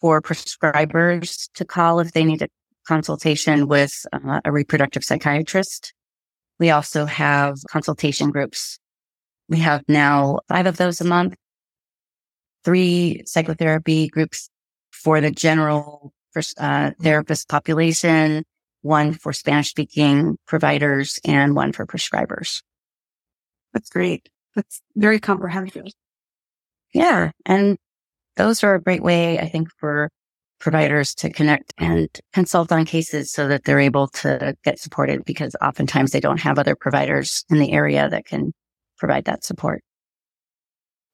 for 0.00 0.20
prescribers 0.20 1.48
to 1.54 1.64
call 1.64 2.00
if 2.00 2.12
they 2.12 2.24
need 2.24 2.42
a 2.42 2.48
consultation 2.86 3.68
with 3.68 4.04
uh, 4.12 4.40
a 4.44 4.52
reproductive 4.52 5.04
psychiatrist. 5.04 5.94
We 6.58 6.70
also 6.70 7.06
have 7.06 7.56
consultation 7.68 8.30
groups. 8.30 8.78
We 9.48 9.58
have 9.58 9.82
now 9.88 10.40
five 10.48 10.66
of 10.66 10.76
those 10.76 11.00
a 11.00 11.04
month, 11.04 11.36
three 12.64 13.22
psychotherapy 13.26 14.08
groups 14.08 14.48
for 14.90 15.20
the 15.20 15.30
general 15.30 16.12
uh, 16.58 16.90
therapist 17.00 17.48
population, 17.48 18.44
one 18.82 19.12
for 19.12 19.32
Spanish 19.32 19.70
speaking 19.70 20.36
providers 20.46 21.18
and 21.24 21.54
one 21.54 21.72
for 21.72 21.86
prescribers. 21.86 22.62
That's 23.72 23.88
great. 23.88 24.28
That's 24.54 24.82
very 24.96 25.18
comprehensive. 25.18 25.86
Yeah. 26.92 27.30
And 27.46 27.78
those 28.36 28.62
are 28.62 28.74
a 28.74 28.82
great 28.82 29.02
way, 29.02 29.38
I 29.38 29.48
think, 29.48 29.68
for 29.78 30.10
providers 30.60 31.14
to 31.16 31.30
connect 31.30 31.74
and 31.78 32.08
consult 32.32 32.70
on 32.70 32.84
cases 32.84 33.32
so 33.32 33.48
that 33.48 33.64
they're 33.64 33.80
able 33.80 34.08
to 34.08 34.54
get 34.64 34.78
supported 34.78 35.24
because 35.24 35.56
oftentimes 35.60 36.12
they 36.12 36.20
don't 36.20 36.40
have 36.40 36.58
other 36.58 36.76
providers 36.76 37.44
in 37.50 37.58
the 37.58 37.72
area 37.72 38.08
that 38.08 38.26
can 38.26 38.52
provide 38.96 39.24
that 39.24 39.42
support. 39.42 39.82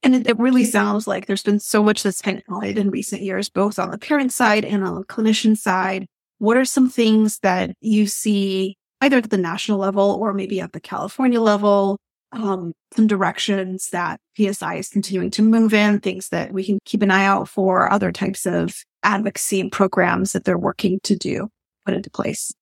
And 0.03 0.15
it, 0.15 0.27
it 0.29 0.39
really 0.39 0.65
sounds 0.65 1.07
like 1.07 1.27
there's 1.27 1.43
been 1.43 1.61
so 1.61 1.83
much 1.83 2.03
that's 2.03 2.23
been 2.23 2.43
added 2.51 2.79
in 2.79 2.91
recent 2.91 3.23
years, 3.23 3.49
both 3.49 3.79
on 3.79 3.91
the 3.91 3.99
parent 3.99 4.33
side 4.33 4.65
and 4.65 4.85
on 4.85 4.95
the 4.95 5.05
clinician 5.05 5.57
side. 5.57 6.07
What 6.39 6.57
are 6.57 6.65
some 6.65 6.89
things 6.89 7.39
that 7.41 7.75
you 7.81 8.07
see 8.07 8.77
either 9.01 9.19
at 9.19 9.31
the 9.31 9.39
national 9.39 9.79
level 9.79 10.19
or 10.21 10.33
maybe 10.33 10.61
at 10.61 10.73
the 10.73 10.81
California 10.81 11.41
level 11.41 11.99
um, 12.33 12.73
some 12.95 13.07
directions 13.07 13.89
that 13.91 14.21
PSI 14.37 14.77
is 14.77 14.89
continuing 14.89 15.31
to 15.33 15.43
move 15.43 15.73
in, 15.73 16.01
things 16.01 16.29
that 16.29 16.53
we 16.53 16.65
can 16.65 16.79
keep 16.85 17.03
an 17.03 17.11
eye 17.11 17.25
out 17.25 17.49
for, 17.49 17.91
other 17.91 18.13
types 18.13 18.47
of 18.47 18.75
advocacy 19.03 19.61
and 19.61 19.73
programs 19.73 20.33
that 20.33 20.45
they're 20.45 20.59
working 20.59 21.01
to 21.05 21.17
do, 21.17 21.49
put 21.85 21.95
into 21.95 22.11
place. 22.11 22.53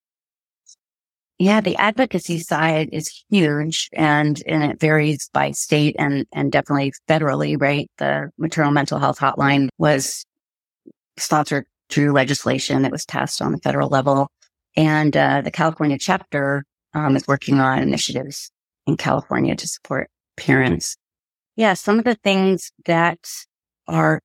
Yeah, 1.38 1.60
the 1.60 1.76
advocacy 1.76 2.38
side 2.38 2.88
is 2.92 3.24
huge 3.28 3.90
and, 3.92 4.42
and 4.46 4.64
it 4.64 4.80
varies 4.80 5.28
by 5.34 5.50
state 5.50 5.94
and, 5.98 6.26
and 6.32 6.50
definitely 6.50 6.94
federally, 7.08 7.60
right? 7.60 7.90
The 7.98 8.30
maternal 8.38 8.72
mental 8.72 8.98
health 8.98 9.18
hotline 9.18 9.68
was 9.76 10.24
sponsored 11.18 11.66
through 11.88 12.12
legislation. 12.12 12.82
that 12.82 12.92
was 12.92 13.04
passed 13.04 13.40
on 13.40 13.52
the 13.52 13.58
federal 13.58 13.88
level 13.88 14.28
and, 14.76 15.16
uh, 15.16 15.40
the 15.40 15.50
California 15.50 15.98
chapter, 15.98 16.64
um, 16.94 17.16
is 17.16 17.26
working 17.26 17.60
on 17.60 17.78
initiatives 17.78 18.50
in 18.86 18.96
California 18.96 19.54
to 19.56 19.68
support 19.68 20.08
parents. 20.36 20.96
Yeah, 21.56 21.74
some 21.74 21.98
of 21.98 22.04
the 22.04 22.16
things 22.16 22.72
that 22.84 23.18
are 23.88 24.20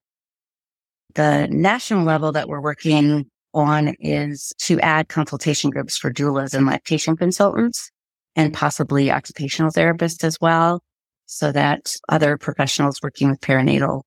the 1.15 1.47
national 1.49 2.03
level 2.03 2.31
that 2.31 2.47
we're 2.47 2.61
working 2.61 3.29
on 3.53 3.95
is 3.99 4.53
to 4.59 4.79
add 4.79 5.09
consultation 5.09 5.69
groups 5.69 5.97
for 5.97 6.11
doulas 6.11 6.53
and 6.53 6.65
lactation 6.65 7.17
consultants 7.17 7.91
and 8.35 8.53
possibly 8.53 9.11
occupational 9.11 9.71
therapists 9.71 10.23
as 10.23 10.37
well. 10.39 10.81
So 11.25 11.51
that 11.51 11.93
other 12.09 12.37
professionals 12.37 12.99
working 13.01 13.29
with 13.29 13.39
perinatal, 13.41 14.03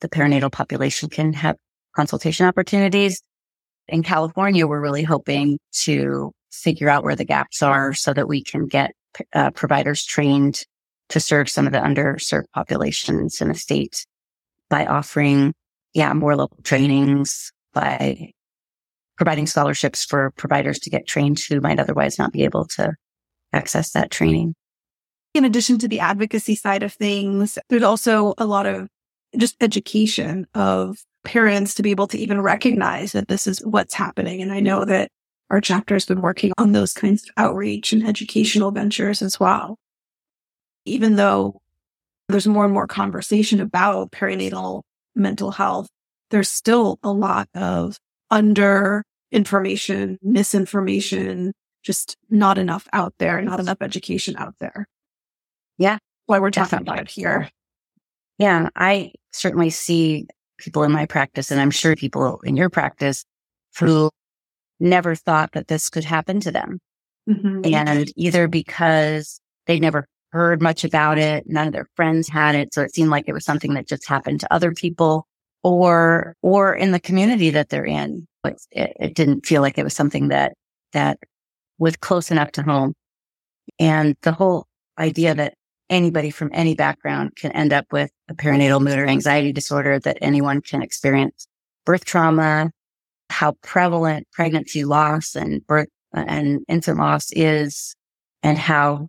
the 0.00 0.08
perinatal 0.08 0.52
population 0.52 1.08
can 1.08 1.32
have 1.34 1.56
consultation 1.94 2.46
opportunities. 2.46 3.22
In 3.88 4.02
California, 4.02 4.66
we're 4.66 4.80
really 4.80 5.02
hoping 5.02 5.58
to 5.84 6.32
figure 6.50 6.88
out 6.88 7.04
where 7.04 7.16
the 7.16 7.24
gaps 7.24 7.62
are 7.62 7.94
so 7.94 8.12
that 8.12 8.28
we 8.28 8.42
can 8.42 8.66
get 8.66 8.92
uh, 9.34 9.50
providers 9.50 10.04
trained 10.04 10.64
to 11.08 11.20
serve 11.20 11.48
some 11.48 11.66
of 11.66 11.72
the 11.72 11.78
underserved 11.78 12.50
populations 12.54 13.40
in 13.40 13.48
the 13.48 13.54
state 13.54 14.04
by 14.68 14.84
offering, 14.86 15.54
yeah, 15.94 16.12
more 16.12 16.36
local 16.36 16.58
trainings, 16.62 17.50
by 17.72 18.32
providing 19.16 19.46
scholarships 19.46 20.04
for 20.04 20.32
providers 20.36 20.78
to 20.78 20.90
get 20.90 21.06
trained 21.06 21.40
who 21.40 21.60
might 21.60 21.80
otherwise 21.80 22.18
not 22.18 22.32
be 22.32 22.44
able 22.44 22.66
to 22.66 22.92
access 23.52 23.92
that 23.92 24.10
training. 24.10 24.54
In 25.34 25.44
addition 25.44 25.78
to 25.78 25.88
the 25.88 26.00
advocacy 26.00 26.54
side 26.54 26.82
of 26.82 26.92
things, 26.92 27.58
there's 27.68 27.82
also 27.82 28.34
a 28.38 28.46
lot 28.46 28.66
of 28.66 28.88
just 29.36 29.56
education 29.60 30.46
of 30.54 30.98
parents 31.28 31.74
to 31.74 31.82
be 31.82 31.90
able 31.90 32.06
to 32.08 32.16
even 32.16 32.40
recognize 32.40 33.12
that 33.12 33.28
this 33.28 33.46
is 33.46 33.58
what's 33.58 33.92
happening. 33.92 34.40
And 34.40 34.50
I 34.50 34.60
know 34.60 34.86
that 34.86 35.10
our 35.50 35.60
chapter 35.60 35.94
has 35.94 36.06
been 36.06 36.22
working 36.22 36.52
on 36.56 36.72
those 36.72 36.94
kinds 36.94 37.22
of 37.22 37.28
outreach 37.36 37.92
and 37.92 38.06
educational 38.06 38.70
ventures 38.70 39.20
as 39.20 39.38
well. 39.38 39.76
Even 40.86 41.16
though 41.16 41.60
there's 42.30 42.46
more 42.46 42.64
and 42.64 42.72
more 42.72 42.86
conversation 42.86 43.60
about 43.60 44.10
perinatal 44.10 44.84
mental 45.14 45.50
health, 45.50 45.88
there's 46.30 46.48
still 46.48 46.98
a 47.02 47.12
lot 47.12 47.50
of 47.54 47.98
under 48.30 49.04
information, 49.30 50.18
misinformation, 50.22 51.52
just 51.82 52.16
not 52.30 52.56
enough 52.56 52.88
out 52.94 53.12
there, 53.18 53.42
not 53.42 53.60
enough 53.60 53.82
education 53.82 54.34
out 54.38 54.54
there. 54.60 54.86
Yeah. 55.76 55.98
Why 56.24 56.38
we're 56.38 56.50
talking 56.50 56.78
definitely. 56.78 56.94
about 56.94 57.02
it 57.02 57.10
here. 57.10 57.50
Yeah. 58.38 58.70
I 58.74 59.12
certainly 59.30 59.68
see 59.68 60.26
people 60.58 60.82
in 60.82 60.92
my 60.92 61.06
practice, 61.06 61.50
and 61.50 61.60
I'm 61.60 61.70
sure 61.70 61.96
people 61.96 62.40
in 62.44 62.56
your 62.56 62.68
practice 62.70 63.24
who 63.78 64.10
never 64.80 65.14
thought 65.14 65.52
that 65.52 65.68
this 65.68 65.88
could 65.90 66.04
happen 66.04 66.40
to 66.40 66.50
them. 66.50 66.80
Mm-hmm. 67.28 67.74
And 67.74 68.12
either 68.16 68.48
because 68.48 69.40
they 69.66 69.78
never 69.78 70.06
heard 70.32 70.62
much 70.62 70.84
about 70.84 71.18
it, 71.18 71.44
none 71.46 71.66
of 71.66 71.72
their 71.72 71.88
friends 71.94 72.28
had 72.28 72.54
it. 72.54 72.74
So 72.74 72.82
it 72.82 72.94
seemed 72.94 73.10
like 73.10 73.24
it 73.28 73.32
was 73.32 73.44
something 73.44 73.74
that 73.74 73.88
just 73.88 74.08
happened 74.08 74.40
to 74.40 74.52
other 74.52 74.72
people 74.72 75.26
or, 75.62 76.34
or 76.42 76.74
in 76.74 76.92
the 76.92 77.00
community 77.00 77.50
that 77.50 77.68
they're 77.68 77.84
in. 77.84 78.26
But 78.42 78.56
it, 78.70 78.92
it 79.00 79.14
didn't 79.14 79.46
feel 79.46 79.62
like 79.62 79.78
it 79.78 79.84
was 79.84 79.94
something 79.94 80.28
that, 80.28 80.54
that 80.92 81.18
was 81.78 81.96
close 81.96 82.30
enough 82.30 82.52
to 82.52 82.62
home. 82.62 82.94
And 83.78 84.16
the 84.22 84.32
whole 84.32 84.66
idea 84.98 85.34
that 85.34 85.54
anybody 85.90 86.30
from 86.30 86.50
any 86.52 86.74
background 86.74 87.36
can 87.36 87.52
end 87.52 87.72
up 87.72 87.86
with 87.92 88.10
a 88.28 88.34
perinatal 88.34 88.82
mood 88.82 88.98
or 88.98 89.06
anxiety 89.06 89.52
disorder 89.52 89.98
that 90.00 90.18
anyone 90.20 90.60
can 90.60 90.82
experience 90.82 91.46
birth 91.84 92.04
trauma, 92.04 92.70
how 93.30 93.52
prevalent 93.62 94.26
pregnancy 94.32 94.84
loss 94.84 95.34
and 95.34 95.66
birth 95.66 95.88
and 96.12 96.60
infant 96.68 96.98
loss 96.98 97.30
is 97.32 97.94
and 98.42 98.58
how 98.58 99.08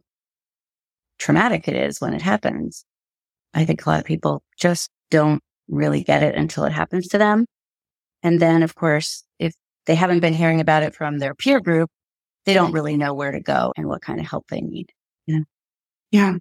traumatic 1.17 1.67
it 1.67 1.75
is 1.75 1.99
when 1.99 2.13
it 2.13 2.21
happens. 2.21 2.85
I 3.53 3.65
think 3.65 3.85
a 3.85 3.89
lot 3.89 3.99
of 3.99 4.05
people 4.05 4.43
just 4.57 4.89
don't 5.11 5.41
really 5.67 6.03
get 6.03 6.23
it 6.23 6.35
until 6.35 6.65
it 6.65 6.71
happens 6.71 7.07
to 7.09 7.17
them. 7.17 7.45
And 8.23 8.39
then, 8.39 8.63
of 8.63 8.75
course, 8.75 9.23
if 9.39 9.53
they 9.85 9.95
haven't 9.95 10.19
been 10.19 10.33
hearing 10.33 10.59
about 10.59 10.83
it 10.83 10.95
from 10.95 11.19
their 11.19 11.33
peer 11.33 11.59
group, 11.59 11.89
they 12.45 12.53
don't 12.53 12.71
really 12.71 12.97
know 12.97 13.13
where 13.13 13.31
to 13.31 13.39
go 13.39 13.73
and 13.77 13.87
what 13.87 14.01
kind 14.01 14.19
of 14.19 14.27
help 14.27 14.47
they 14.49 14.61
need. 14.61 14.91
Know? 15.27 15.43
Yeah. 16.11 16.37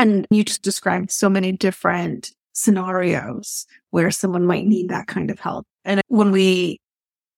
And 0.00 0.26
you 0.30 0.44
just 0.44 0.62
described 0.62 1.10
so 1.10 1.28
many 1.28 1.52
different 1.52 2.32
scenarios 2.54 3.66
where 3.90 4.10
someone 4.10 4.46
might 4.46 4.64
need 4.64 4.88
that 4.88 5.08
kind 5.08 5.30
of 5.30 5.38
help. 5.38 5.66
And 5.84 6.00
when 6.08 6.32
we 6.32 6.80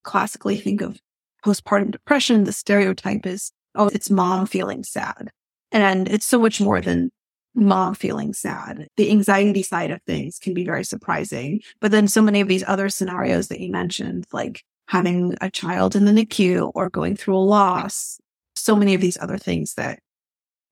classically 0.04 0.56
think 0.56 0.80
of 0.80 1.00
postpartum 1.44 1.90
depression, 1.90 2.44
the 2.44 2.52
stereotype 2.52 3.26
is, 3.26 3.50
oh, 3.74 3.88
it's 3.92 4.10
mom 4.10 4.46
feeling 4.46 4.84
sad. 4.84 5.32
And 5.72 6.08
it's 6.08 6.24
so 6.24 6.38
much 6.38 6.60
more 6.60 6.80
than 6.80 7.10
mom 7.56 7.96
feeling 7.96 8.32
sad. 8.32 8.86
The 8.96 9.10
anxiety 9.10 9.64
side 9.64 9.90
of 9.90 10.00
things 10.06 10.38
can 10.38 10.54
be 10.54 10.64
very 10.64 10.84
surprising. 10.84 11.62
But 11.80 11.90
then 11.90 12.06
so 12.06 12.22
many 12.22 12.40
of 12.40 12.46
these 12.46 12.62
other 12.68 12.88
scenarios 12.90 13.48
that 13.48 13.58
you 13.58 13.72
mentioned, 13.72 14.26
like 14.32 14.62
having 14.86 15.34
a 15.40 15.50
child 15.50 15.96
in 15.96 16.04
the 16.04 16.12
NICU 16.12 16.70
or 16.76 16.90
going 16.90 17.16
through 17.16 17.38
a 17.38 17.38
loss, 17.38 18.20
so 18.54 18.76
many 18.76 18.94
of 18.94 19.00
these 19.00 19.18
other 19.18 19.36
things 19.36 19.74
that 19.74 19.98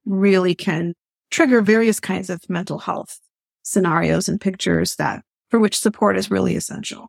really 0.04 0.54
can 0.54 0.94
trigger 1.30 1.62
various 1.62 2.00
kinds 2.00 2.30
of 2.30 2.40
mental 2.48 2.78
health 2.78 3.18
scenarios 3.62 4.28
and 4.28 4.40
pictures 4.40 4.96
that 4.96 5.22
for 5.48 5.58
which 5.58 5.78
support 5.78 6.16
is 6.16 6.30
really 6.30 6.56
essential. 6.56 7.08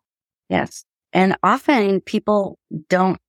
Yes. 0.49 0.83
And 1.13 1.35
often 1.43 2.01
people 2.01 2.57
don't 2.89 3.19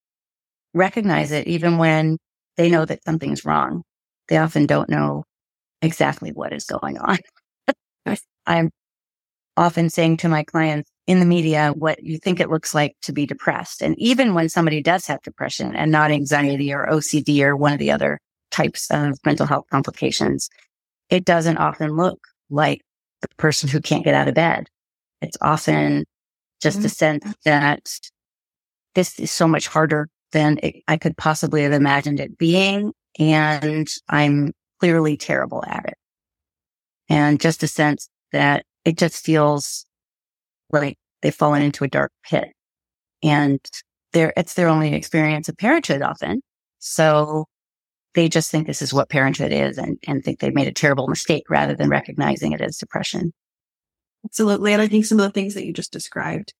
recognize 0.74 1.32
it 1.32 1.46
even 1.46 1.78
when 1.78 2.18
they 2.56 2.70
know 2.70 2.84
that 2.84 3.04
something's 3.04 3.44
wrong. 3.44 3.82
They 4.28 4.36
often 4.36 4.66
don't 4.66 4.88
know 4.88 5.24
exactly 5.80 6.30
what 6.30 6.52
is 6.52 6.64
going 6.64 6.98
on. 6.98 7.18
I'm 8.46 8.70
often 9.56 9.90
saying 9.90 10.16
to 10.18 10.28
my 10.28 10.44
clients 10.44 10.90
in 11.06 11.20
the 11.20 11.26
media 11.26 11.72
what 11.76 12.02
you 12.02 12.18
think 12.18 12.40
it 12.40 12.50
looks 12.50 12.74
like 12.74 12.96
to 13.02 13.12
be 13.12 13.26
depressed. 13.26 13.82
And 13.82 13.98
even 13.98 14.34
when 14.34 14.48
somebody 14.48 14.82
does 14.82 15.06
have 15.06 15.22
depression 15.22 15.74
and 15.74 15.90
not 15.90 16.10
anxiety 16.10 16.72
or 16.72 16.86
OCD 16.86 17.42
or 17.42 17.56
one 17.56 17.72
of 17.72 17.78
the 17.78 17.90
other 17.90 18.18
types 18.50 18.90
of 18.90 19.18
mental 19.24 19.46
health 19.46 19.66
complications, 19.70 20.48
it 21.12 21.26
doesn't 21.26 21.58
often 21.58 21.94
look 21.94 22.26
like 22.48 22.80
the 23.20 23.28
person 23.36 23.68
who 23.68 23.82
can't 23.82 24.02
get 24.02 24.14
out 24.14 24.28
of 24.28 24.34
bed. 24.34 24.66
It's 25.20 25.36
often 25.42 26.06
just 26.62 26.78
mm-hmm. 26.78 26.86
a 26.86 26.88
sense 26.88 27.34
that 27.44 27.86
this 28.94 29.20
is 29.20 29.30
so 29.30 29.46
much 29.46 29.68
harder 29.68 30.08
than 30.32 30.58
it, 30.62 30.76
I 30.88 30.96
could 30.96 31.18
possibly 31.18 31.64
have 31.64 31.72
imagined 31.72 32.18
it 32.18 32.38
being. 32.38 32.94
And 33.18 33.86
I'm 34.08 34.52
clearly 34.80 35.18
terrible 35.18 35.62
at 35.66 35.84
it. 35.84 35.98
And 37.10 37.38
just 37.38 37.62
a 37.62 37.68
sense 37.68 38.08
that 38.32 38.64
it 38.86 38.96
just 38.96 39.22
feels 39.22 39.84
like 40.70 40.96
they've 41.20 41.34
fallen 41.34 41.60
into 41.60 41.84
a 41.84 41.88
dark 41.88 42.10
pit 42.24 42.48
and 43.22 43.60
they 44.12 44.32
it's 44.34 44.54
their 44.54 44.68
only 44.68 44.94
experience 44.94 45.50
of 45.50 45.58
parenthood 45.58 46.00
often. 46.00 46.40
So 46.78 47.44
they 48.14 48.28
just 48.28 48.50
think 48.50 48.66
this 48.66 48.82
is 48.82 48.92
what 48.92 49.08
parenthood 49.08 49.52
is 49.52 49.78
and, 49.78 49.98
and 50.06 50.22
think 50.22 50.38
they've 50.38 50.54
made 50.54 50.68
a 50.68 50.72
terrible 50.72 51.08
mistake 51.08 51.44
rather 51.48 51.74
than 51.74 51.88
recognizing 51.88 52.52
it 52.52 52.60
as 52.60 52.76
depression. 52.76 53.32
Absolutely. 54.24 54.72
And 54.72 54.82
I 54.82 54.88
think 54.88 55.04
some 55.04 55.18
of 55.18 55.24
the 55.24 55.30
things 55.30 55.54
that 55.54 55.66
you 55.66 55.72
just 55.72 55.92
described 55.92 56.54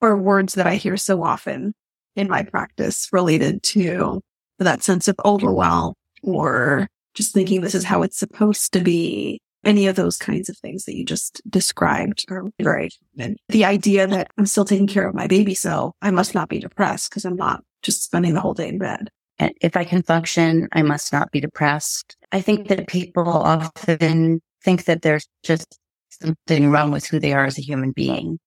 are 0.00 0.16
words 0.16 0.54
that 0.54 0.66
I 0.66 0.74
hear 0.74 0.96
so 0.96 1.22
often 1.22 1.74
in 2.16 2.28
my 2.28 2.42
practice 2.42 3.08
related 3.12 3.62
to 3.62 4.20
that 4.58 4.82
sense 4.82 5.08
of 5.08 5.16
overwhelm 5.24 5.94
or 6.22 6.88
just 7.14 7.32
thinking 7.32 7.60
this 7.60 7.74
is 7.74 7.84
how 7.84 8.02
it's 8.02 8.18
supposed 8.18 8.72
to 8.72 8.80
be. 8.80 9.40
Any 9.64 9.86
of 9.86 9.94
those 9.94 10.16
kinds 10.16 10.48
of 10.48 10.58
things 10.58 10.86
that 10.86 10.96
you 10.96 11.04
just 11.04 11.40
described 11.48 12.24
are 12.28 12.50
very 12.60 12.90
common. 13.16 13.36
The 13.48 13.64
idea 13.64 14.08
that 14.08 14.28
I'm 14.36 14.46
still 14.46 14.64
taking 14.64 14.88
care 14.88 15.08
of 15.08 15.14
my 15.14 15.28
baby, 15.28 15.54
so 15.54 15.92
I 16.02 16.10
must 16.10 16.34
not 16.34 16.48
be 16.48 16.58
depressed 16.58 17.10
because 17.10 17.24
I'm 17.24 17.36
not 17.36 17.62
just 17.80 18.02
spending 18.02 18.34
the 18.34 18.40
whole 18.40 18.54
day 18.54 18.68
in 18.68 18.78
bed. 18.78 19.08
And 19.38 19.52
if 19.60 19.76
I 19.76 19.84
can 19.84 20.02
function, 20.02 20.68
I 20.72 20.82
must 20.82 21.12
not 21.12 21.30
be 21.30 21.40
depressed. 21.40 22.16
I 22.32 22.40
think 22.40 22.68
that 22.68 22.88
people 22.88 23.28
often 23.28 24.40
think 24.62 24.84
that 24.84 25.02
there's 25.02 25.26
just 25.42 25.78
something 26.10 26.70
wrong 26.70 26.90
with 26.90 27.06
who 27.06 27.18
they 27.18 27.32
are 27.32 27.44
as 27.44 27.58
a 27.58 27.62
human 27.62 27.92
being 27.92 28.38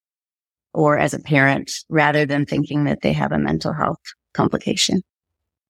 or 0.73 0.97
as 0.97 1.13
a 1.13 1.19
parent 1.19 1.71
rather 1.89 2.25
than 2.25 2.45
thinking 2.45 2.85
that 2.85 3.01
they 3.01 3.13
have 3.13 3.31
a 3.31 3.39
mental 3.39 3.73
health 3.73 3.99
complication. 4.33 5.01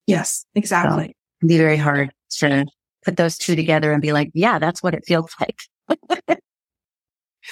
Yes, 0.08 0.46
exactly. 0.56 1.06
So 1.06 1.12
it'd 1.42 1.48
be 1.48 1.58
very 1.58 1.78
hard 1.78 2.12
to 2.38 2.66
put 3.04 3.18
those 3.18 3.38
two 3.38 3.56
together 3.56 3.92
and 3.92 4.02
be 4.02 4.14
like, 4.14 4.32
yeah, 4.34 4.60
that's 4.60 4.84
what 4.84 4.94
it 4.94 5.06
feels 5.06 5.34
like. 5.40 5.60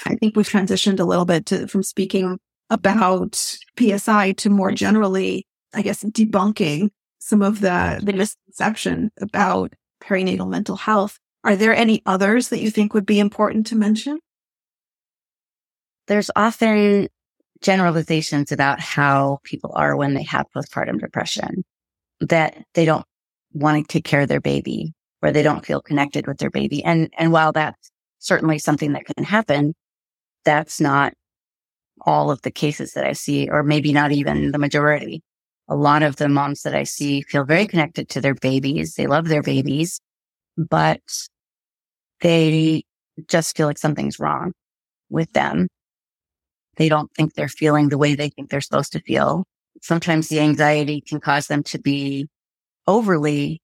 I 0.05 0.15
think 0.15 0.35
we've 0.35 0.49
transitioned 0.49 0.99
a 0.99 1.05
little 1.05 1.25
bit 1.25 1.45
to, 1.47 1.67
from 1.67 1.83
speaking 1.83 2.39
about 2.69 3.35
PSI 3.79 4.31
to 4.33 4.49
more 4.49 4.71
generally, 4.71 5.45
I 5.73 5.83
guess, 5.83 6.03
debunking 6.03 6.89
some 7.23 7.41
of 7.41 7.61
the, 7.61 8.01
the 8.03 8.11
misconception 8.11 9.09
about 9.21 9.73
perinatal 10.03 10.49
mental 10.49 10.75
health. 10.75 11.19
Are 11.45 11.55
there 11.55 11.73
any 11.73 12.01
others 12.05 12.49
that 12.49 12.59
you 12.59 12.69
think 12.69 12.93
would 12.93 13.05
be 13.05 13.19
important 13.19 13.65
to 13.67 13.77
mention? 13.77 14.19
There's 16.07 16.29
often 16.35 17.07
generalizations 17.61 18.51
about 18.51 18.81
how 18.81 19.39
people 19.43 19.71
are 19.73 19.95
when 19.95 20.15
they 20.15 20.23
have 20.23 20.47
postpartum 20.53 20.99
depression, 20.99 21.63
that 22.19 22.57
they 22.73 22.83
don't 22.83 23.05
want 23.53 23.87
to 23.87 23.93
take 23.93 24.03
care 24.03 24.21
of 24.21 24.27
their 24.27 24.41
baby 24.41 24.93
or 25.21 25.31
they 25.31 25.43
don't 25.43 25.65
feel 25.65 25.81
connected 25.81 26.27
with 26.27 26.39
their 26.39 26.49
baby. 26.49 26.83
And, 26.83 27.09
and 27.17 27.31
while 27.31 27.53
that's 27.53 27.89
certainly 28.19 28.59
something 28.59 28.91
that 28.93 29.05
can 29.05 29.23
happen, 29.23 29.73
that's 30.43 30.81
not 30.81 31.13
all 32.05 32.31
of 32.31 32.41
the 32.41 32.51
cases 32.51 32.91
that 32.93 33.05
I 33.05 33.13
see, 33.13 33.49
or 33.49 33.63
maybe 33.63 33.93
not 33.93 34.11
even 34.11 34.51
the 34.51 34.57
majority 34.57 35.23
a 35.67 35.75
lot 35.75 36.03
of 36.03 36.17
the 36.17 36.29
moms 36.29 36.63
that 36.63 36.75
I 36.75 36.83
see 36.83 37.21
feel 37.21 37.45
very 37.45 37.67
connected 37.67 38.09
to 38.09 38.21
their 38.21 38.35
babies. 38.35 38.95
They 38.95 39.07
love 39.07 39.27
their 39.27 39.41
babies, 39.41 39.99
but 40.57 41.01
they 42.21 42.83
just 43.27 43.55
feel 43.55 43.67
like 43.67 43.77
something's 43.77 44.19
wrong 44.19 44.53
with 45.09 45.31
them. 45.33 45.67
They 46.77 46.89
don't 46.89 47.11
think 47.13 47.33
they're 47.33 47.47
feeling 47.47 47.89
the 47.89 47.97
way 47.97 48.15
they 48.15 48.29
think 48.29 48.49
they're 48.49 48.61
supposed 48.61 48.91
to 48.93 49.01
feel. 49.01 49.45
Sometimes 49.81 50.27
the 50.27 50.39
anxiety 50.39 51.01
can 51.01 51.19
cause 51.19 51.47
them 51.47 51.63
to 51.63 51.79
be 51.79 52.27
overly 52.87 53.61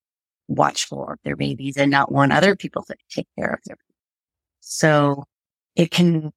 watchful 0.47 1.07
of 1.09 1.19
their 1.23 1.35
babies 1.35 1.77
and 1.77 1.91
not 1.91 2.12
want 2.12 2.33
other 2.33 2.55
people 2.55 2.83
to 2.83 2.95
take 3.09 3.27
care 3.38 3.51
of 3.51 3.59
them. 3.65 3.77
So 4.59 5.25
it 5.75 5.91
can 5.91 6.31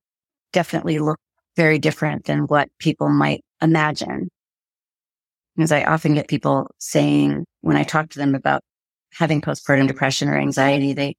definitely 0.53 0.99
look 0.99 1.19
very 1.57 1.79
different 1.79 2.25
than 2.25 2.47
what 2.47 2.69
people 2.79 3.09
might 3.09 3.45
imagine. 3.61 4.31
Because 5.57 5.73
I 5.73 5.85
often 5.85 6.15
get 6.15 6.29
people 6.29 6.71
saying 6.79 7.45
when 7.61 7.77
I 7.77 7.83
talk 7.83 8.11
to 8.11 8.19
them 8.19 8.35
about 8.35 8.63
having 9.13 9.41
postpartum 9.41 9.87
depression 9.87 10.29
or 10.29 10.39
anxiety, 10.39 10.95
they, 10.95 11.15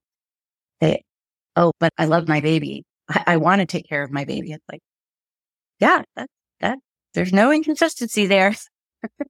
they, 0.79 1.03
oh, 1.55 1.71
but 1.79 1.93
I 1.97 2.05
love 2.05 2.27
my 2.27 2.41
baby. 2.41 2.83
I, 3.09 3.23
I 3.27 3.37
want 3.37 3.59
to 3.59 3.65
take 3.65 3.87
care 3.87 4.03
of 4.03 4.11
my 4.11 4.25
baby. 4.25 4.51
It's 4.51 4.65
like, 4.71 4.81
yeah, 5.79 6.01
that, 6.15 6.27
that, 6.61 6.79
there's 7.13 7.33
no 7.33 7.51
inconsistency 7.51 8.25
there. 8.25 8.55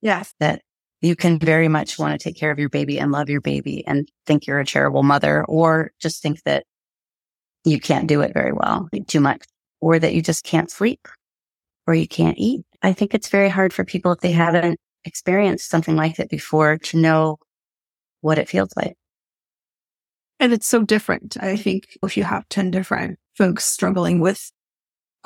yes. 0.00 0.32
That 0.38 0.62
you 1.00 1.16
can 1.16 1.38
very 1.38 1.68
much 1.68 1.98
want 1.98 2.18
to 2.18 2.22
take 2.22 2.36
care 2.36 2.50
of 2.50 2.58
your 2.58 2.68
baby 2.68 2.98
and 2.98 3.10
love 3.10 3.30
your 3.30 3.40
baby 3.40 3.84
and 3.86 4.08
think 4.26 4.46
you're 4.46 4.60
a 4.60 4.66
terrible 4.66 5.02
mother 5.02 5.44
or 5.44 5.92
just 6.00 6.22
think 6.22 6.42
that 6.44 6.64
you 7.64 7.80
can't 7.80 8.06
do 8.06 8.20
it 8.20 8.32
very 8.34 8.52
well, 8.52 8.88
too 9.06 9.20
much, 9.20 9.44
or 9.80 9.98
that 9.98 10.14
you 10.14 10.22
just 10.22 10.44
can't 10.44 10.70
sleep 10.70 11.08
or 11.90 11.94
you 11.94 12.06
can't 12.06 12.38
eat. 12.38 12.64
I 12.82 12.92
think 12.92 13.14
it's 13.14 13.28
very 13.28 13.48
hard 13.48 13.72
for 13.72 13.84
people 13.84 14.12
if 14.12 14.20
they 14.20 14.30
haven't 14.30 14.78
experienced 15.04 15.68
something 15.68 15.96
like 15.96 16.16
that 16.16 16.30
before 16.30 16.78
to 16.78 16.96
know 16.96 17.38
what 18.20 18.38
it 18.38 18.48
feels 18.48 18.70
like. 18.76 18.96
And 20.38 20.52
it's 20.52 20.68
so 20.68 20.84
different. 20.84 21.36
I 21.40 21.56
think 21.56 21.98
if 22.00 22.16
you 22.16 22.22
have 22.22 22.48
10 22.48 22.70
different 22.70 23.18
folks 23.34 23.64
struggling 23.64 24.20
with, 24.20 24.52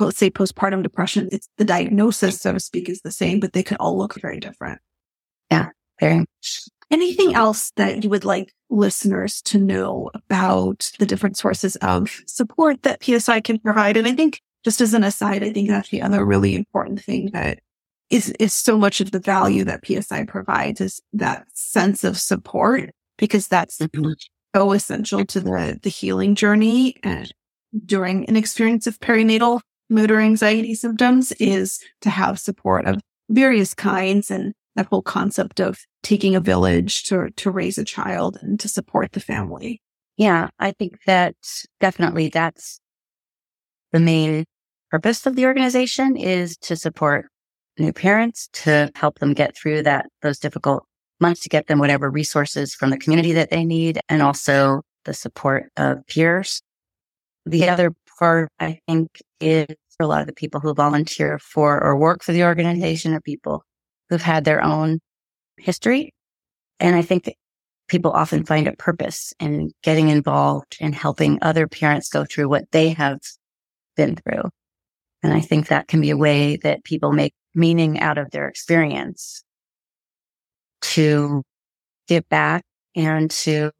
let's 0.00 0.16
say 0.16 0.30
postpartum 0.30 0.82
depression, 0.82 1.28
it's 1.32 1.48
the 1.58 1.66
diagnosis, 1.66 2.40
so 2.40 2.54
to 2.54 2.60
speak, 2.60 2.88
is 2.88 3.02
the 3.02 3.12
same, 3.12 3.40
but 3.40 3.52
they 3.52 3.62
can 3.62 3.76
all 3.76 3.98
look 3.98 4.18
very 4.18 4.40
different. 4.40 4.80
Yeah, 5.50 5.68
very 6.00 6.20
much. 6.20 6.62
Anything 6.90 7.34
else 7.34 7.72
that 7.76 8.04
you 8.04 8.08
would 8.08 8.24
like 8.24 8.54
listeners 8.70 9.42
to 9.42 9.58
know 9.58 10.10
about 10.14 10.90
the 10.98 11.06
different 11.06 11.36
sources 11.36 11.76
of 11.76 12.22
support 12.26 12.82
that 12.84 13.04
PSI 13.04 13.42
can 13.42 13.58
provide? 13.58 13.98
And 13.98 14.08
I 14.08 14.12
think 14.12 14.40
just 14.64 14.80
as 14.80 14.94
an 14.94 15.04
aside, 15.04 15.44
I 15.44 15.52
think 15.52 15.68
that's 15.68 15.90
the 15.90 16.02
other 16.02 16.24
really 16.24 16.54
important 16.54 17.02
thing 17.02 17.30
that 17.32 17.60
is, 18.10 18.30
is 18.40 18.52
so 18.52 18.78
much 18.78 19.00
of 19.00 19.10
the 19.10 19.20
value 19.20 19.64
that 19.64 19.86
PSI 19.86 20.24
provides 20.24 20.80
is 20.80 21.00
that 21.12 21.46
sense 21.52 22.04
of 22.04 22.18
support 22.18 22.90
because 23.18 23.46
that's 23.46 23.78
mm-hmm. 23.78 24.12
so 24.54 24.72
essential 24.72 25.24
to 25.26 25.40
the, 25.40 25.78
the 25.82 25.90
healing 25.90 26.34
journey 26.34 26.96
and 27.02 27.32
during 27.84 28.24
an 28.26 28.36
experience 28.36 28.86
of 28.86 29.00
perinatal 29.00 29.60
mood 29.90 30.10
or 30.10 30.20
anxiety 30.20 30.74
symptoms 30.74 31.32
is 31.32 31.80
to 32.00 32.10
have 32.10 32.38
support 32.38 32.86
of 32.86 33.00
various 33.28 33.74
kinds 33.74 34.30
and 34.30 34.54
that 34.76 34.86
whole 34.86 35.02
concept 35.02 35.60
of 35.60 35.78
taking 36.02 36.34
a 36.34 36.40
village 36.40 37.04
to, 37.04 37.30
to 37.36 37.50
raise 37.50 37.78
a 37.78 37.84
child 37.84 38.38
and 38.42 38.58
to 38.60 38.68
support 38.68 39.12
the 39.12 39.20
family. 39.20 39.80
Yeah, 40.16 40.48
I 40.58 40.72
think 40.72 40.98
that 41.06 41.34
definitely 41.80 42.28
that's 42.28 42.80
the 43.92 44.00
main 44.00 44.44
purpose 44.94 45.26
of 45.26 45.34
the 45.34 45.44
organization 45.44 46.16
is 46.16 46.56
to 46.56 46.76
support 46.76 47.26
new 47.80 47.92
parents, 47.92 48.48
to 48.52 48.88
help 48.94 49.18
them 49.18 49.34
get 49.34 49.56
through 49.56 49.82
that, 49.82 50.06
those 50.22 50.38
difficult 50.38 50.84
months, 51.18 51.40
to 51.40 51.48
get 51.48 51.66
them 51.66 51.80
whatever 51.80 52.08
resources 52.08 52.72
from 52.72 52.90
the 52.90 52.96
community 52.96 53.32
that 53.32 53.50
they 53.50 53.64
need, 53.64 53.98
and 54.08 54.22
also 54.22 54.82
the 55.04 55.12
support 55.12 55.64
of 55.76 56.06
peers. 56.06 56.62
The 57.44 57.68
other 57.68 57.92
part, 58.20 58.52
I 58.60 58.78
think, 58.86 59.20
is 59.40 59.66
for 59.96 60.04
a 60.04 60.06
lot 60.06 60.20
of 60.20 60.28
the 60.28 60.32
people 60.32 60.60
who 60.60 60.72
volunteer 60.72 61.40
for 61.40 61.82
or 61.82 61.96
work 61.96 62.22
for 62.22 62.30
the 62.30 62.44
organization 62.44 63.14
are 63.14 63.20
people 63.20 63.64
who've 64.08 64.22
had 64.22 64.44
their 64.44 64.62
own 64.62 65.00
history. 65.58 66.14
And 66.78 66.94
I 66.94 67.02
think 67.02 67.24
that 67.24 67.34
people 67.88 68.12
often 68.12 68.44
find 68.44 68.68
a 68.68 68.76
purpose 68.76 69.34
in 69.40 69.72
getting 69.82 70.08
involved 70.08 70.76
and 70.80 70.94
helping 70.94 71.40
other 71.42 71.66
parents 71.66 72.08
go 72.08 72.24
through 72.24 72.48
what 72.48 72.70
they 72.70 72.90
have 72.90 73.18
been 73.96 74.14
through. 74.14 74.50
And 75.24 75.32
I 75.32 75.40
think 75.40 75.68
that 75.68 75.88
can 75.88 76.02
be 76.02 76.10
a 76.10 76.18
way 76.18 76.56
that 76.56 76.84
people 76.84 77.10
make 77.10 77.32
meaning 77.54 77.98
out 77.98 78.18
of 78.18 78.30
their 78.30 78.46
experience 78.46 79.42
to 80.82 81.42
give 82.06 82.28
back 82.28 82.62
and 82.94 83.30
to 83.30 83.70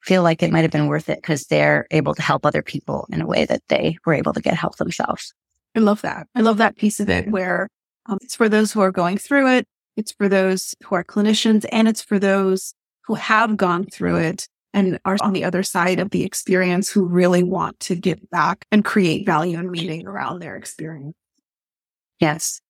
feel 0.00 0.22
like 0.22 0.42
it 0.42 0.50
might 0.50 0.62
have 0.62 0.70
been 0.70 0.86
worth 0.86 1.10
it 1.10 1.18
because 1.18 1.44
they're 1.44 1.86
able 1.90 2.14
to 2.14 2.22
help 2.22 2.46
other 2.46 2.62
people 2.62 3.06
in 3.12 3.20
a 3.20 3.26
way 3.26 3.44
that 3.44 3.62
they 3.68 3.98
were 4.06 4.14
able 4.14 4.32
to 4.32 4.40
get 4.40 4.54
help 4.54 4.76
themselves. 4.76 5.34
I 5.74 5.80
love 5.80 6.00
that. 6.00 6.28
I 6.34 6.40
love 6.40 6.56
that 6.56 6.76
piece 6.76 6.98
of 6.98 7.10
it 7.10 7.30
where 7.30 7.68
um, 8.06 8.16
it's 8.22 8.34
for 8.34 8.48
those 8.48 8.72
who 8.72 8.80
are 8.80 8.90
going 8.90 9.18
through 9.18 9.48
it. 9.52 9.66
It's 9.96 10.12
for 10.12 10.30
those 10.30 10.74
who 10.84 10.94
are 10.94 11.04
clinicians 11.04 11.66
and 11.70 11.88
it's 11.88 12.02
for 12.02 12.18
those 12.18 12.72
who 13.04 13.16
have 13.16 13.58
gone 13.58 13.84
through 13.84 14.16
it 14.16 14.48
and 14.76 15.00
are 15.06 15.16
on 15.22 15.32
the 15.32 15.42
other 15.42 15.62
side 15.62 15.98
of 15.98 16.10
the 16.10 16.22
experience 16.22 16.90
who 16.90 17.06
really 17.06 17.42
want 17.42 17.80
to 17.80 17.96
give 17.96 18.20
back 18.30 18.66
and 18.70 18.84
create 18.84 19.24
value 19.24 19.58
and 19.58 19.70
meaning 19.70 20.06
around 20.06 20.38
their 20.38 20.54
experience. 20.54 21.16
Yes, 22.20 22.60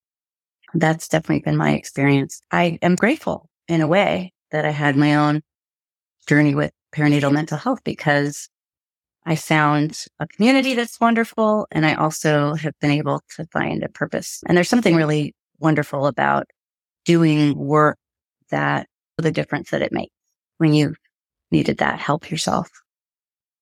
that's 0.73 1.09
definitely 1.09 1.41
been 1.41 1.57
my 1.57 1.73
experience. 1.73 2.41
I 2.53 2.79
am 2.81 2.95
grateful 2.95 3.51
in 3.67 3.81
a 3.81 3.89
way 3.89 4.33
that 4.53 4.65
I 4.65 4.71
had 4.71 4.97
my 4.97 5.17
own 5.17 5.43
journey 6.29 6.55
with 6.55 6.71
perinatal 6.95 7.33
mental 7.33 7.59
health 7.59 7.81
because 7.85 8.49
I 9.25 9.35
found 9.35 10.05
a 10.21 10.29
community 10.29 10.75
that's 10.75 11.01
wonderful. 11.01 11.67
And 11.73 11.85
I 11.85 11.95
also 11.95 12.55
have 12.55 12.75
been 12.81 12.93
able 12.93 13.21
to 13.37 13.47
find 13.53 13.83
a 13.83 13.89
purpose. 13.89 14.45
And 14.47 14.57
there's 14.57 14.69
something 14.69 14.95
really 14.95 15.35
wonderful 15.59 16.07
about 16.07 16.47
doing 17.05 17.57
work 17.59 17.99
that 18.51 18.87
the 19.19 19.33
difference 19.33 19.71
that 19.71 19.83
it 19.83 19.93
makes 19.93 20.13
when 20.59 20.73
you 20.73 20.95
needed 21.57 21.79
that 21.79 21.99
help 21.99 22.31
yourself. 22.31 22.69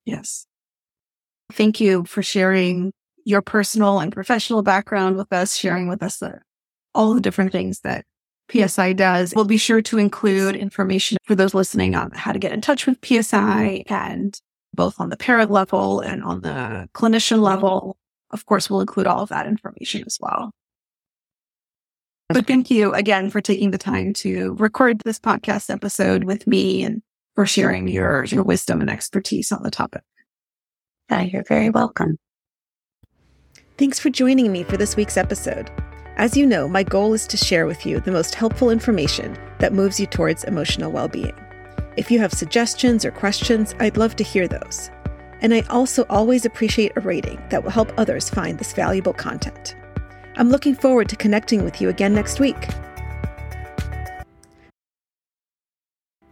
Yes. 0.05 0.45
Thank 1.51 1.79
you 1.79 2.03
for 2.05 2.21
sharing 2.21 2.91
your 3.23 3.41
personal 3.41 3.99
and 3.99 4.11
professional 4.11 4.61
background 4.61 5.17
with 5.17 5.31
us, 5.31 5.55
sharing 5.55 5.87
with 5.87 6.03
us 6.03 6.17
the, 6.17 6.39
all 6.93 7.13
the 7.13 7.21
different 7.21 7.51
things 7.51 7.81
that 7.81 8.05
PSI 8.51 8.93
does. 8.93 9.33
We'll 9.35 9.45
be 9.45 9.57
sure 9.57 9.81
to 9.81 9.97
include 9.97 10.55
information 10.55 11.17
for 11.23 11.35
those 11.35 11.53
listening 11.53 11.95
on 11.95 12.11
how 12.11 12.31
to 12.31 12.39
get 12.39 12.51
in 12.51 12.61
touch 12.61 12.85
with 12.85 13.03
PSI 13.03 13.83
and 13.87 14.39
both 14.73 14.99
on 14.99 15.09
the 15.09 15.17
parent 15.17 15.49
level 15.49 16.01
and 16.01 16.23
on 16.23 16.41
the 16.41 16.87
clinician 16.93 17.39
level. 17.39 17.97
Of 18.31 18.45
course, 18.45 18.69
we'll 18.69 18.81
include 18.81 19.07
all 19.07 19.21
of 19.21 19.29
that 19.29 19.47
information 19.47 20.03
as 20.05 20.17
well. 20.19 20.51
But 22.29 22.47
thank 22.47 22.71
you 22.71 22.91
again 22.93 23.29
for 23.29 23.39
taking 23.39 23.71
the 23.71 23.77
time 23.77 24.13
to 24.15 24.55
record 24.55 25.01
this 25.05 25.19
podcast 25.19 25.69
episode 25.69 26.23
with 26.23 26.47
me 26.47 26.83
and 26.83 27.01
for 27.35 27.45
sharing 27.45 27.87
your, 27.87 28.23
your 28.25 28.43
wisdom 28.43 28.81
and 28.81 28.89
expertise 28.89 29.51
on 29.51 29.63
the 29.63 29.71
topic. 29.71 30.03
Yeah, 31.09 31.21
you're 31.21 31.43
very 31.43 31.69
welcome. 31.69 32.17
Thanks 33.77 33.99
for 33.99 34.09
joining 34.09 34.51
me 34.51 34.63
for 34.63 34.77
this 34.77 34.95
week's 34.95 35.17
episode. 35.17 35.69
As 36.15 36.37
you 36.37 36.45
know, 36.45 36.67
my 36.67 36.81
goal 36.81 37.13
is 37.13 37.27
to 37.27 37.35
share 37.35 37.65
with 37.65 37.85
you 37.85 37.99
the 37.99 38.11
most 38.11 38.35
helpful 38.35 38.69
information 38.69 39.37
that 39.59 39.73
moves 39.73 39.99
you 39.99 40.07
towards 40.07 40.45
emotional 40.45 40.91
well 40.91 41.09
being. 41.09 41.33
If 41.97 42.09
you 42.09 42.19
have 42.19 42.33
suggestions 42.33 43.03
or 43.03 43.11
questions, 43.11 43.75
I'd 43.79 43.97
love 43.97 44.15
to 44.15 44.23
hear 44.23 44.47
those. 44.47 44.89
And 45.41 45.53
I 45.53 45.61
also 45.69 46.05
always 46.09 46.45
appreciate 46.45 46.93
a 46.95 47.01
rating 47.01 47.41
that 47.49 47.63
will 47.63 47.71
help 47.71 47.91
others 47.97 48.29
find 48.29 48.57
this 48.57 48.73
valuable 48.73 49.13
content. 49.13 49.75
I'm 50.37 50.49
looking 50.49 50.75
forward 50.75 51.09
to 51.09 51.15
connecting 51.15 51.63
with 51.63 51.81
you 51.81 51.89
again 51.89 52.13
next 52.13 52.39
week. 52.39 52.69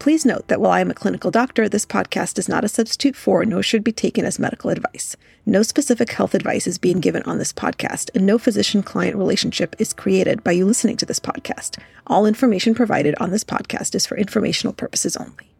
Please 0.03 0.25
note 0.25 0.49
that 0.49 0.59
while 0.59 0.73
I 0.73 0.81
am 0.81 0.91
a 0.91 0.93
clinical 0.93 1.31
doctor, 1.31 1.69
this 1.69 1.85
podcast 1.85 2.37
is 2.37 2.49
not 2.49 2.65
a 2.65 2.67
substitute 2.67 3.15
for 3.15 3.45
nor 3.45 3.63
should 3.63 3.85
be 3.85 3.93
taken 3.93 4.25
as 4.25 4.37
medical 4.37 4.69
advice. 4.69 5.15
No 5.45 5.63
specific 5.63 6.11
health 6.11 6.35
advice 6.35 6.67
is 6.67 6.77
being 6.77 6.99
given 6.99 7.23
on 7.23 7.37
this 7.37 7.53
podcast, 7.53 8.09
and 8.13 8.25
no 8.25 8.37
physician 8.37 8.83
client 8.83 9.15
relationship 9.15 9.77
is 9.79 9.93
created 9.93 10.43
by 10.43 10.51
you 10.51 10.65
listening 10.65 10.97
to 10.97 11.05
this 11.05 11.21
podcast. 11.21 11.79
All 12.05 12.25
information 12.25 12.75
provided 12.75 13.15
on 13.21 13.31
this 13.31 13.45
podcast 13.45 13.95
is 13.95 14.05
for 14.05 14.17
informational 14.17 14.73
purposes 14.73 15.15
only. 15.15 15.52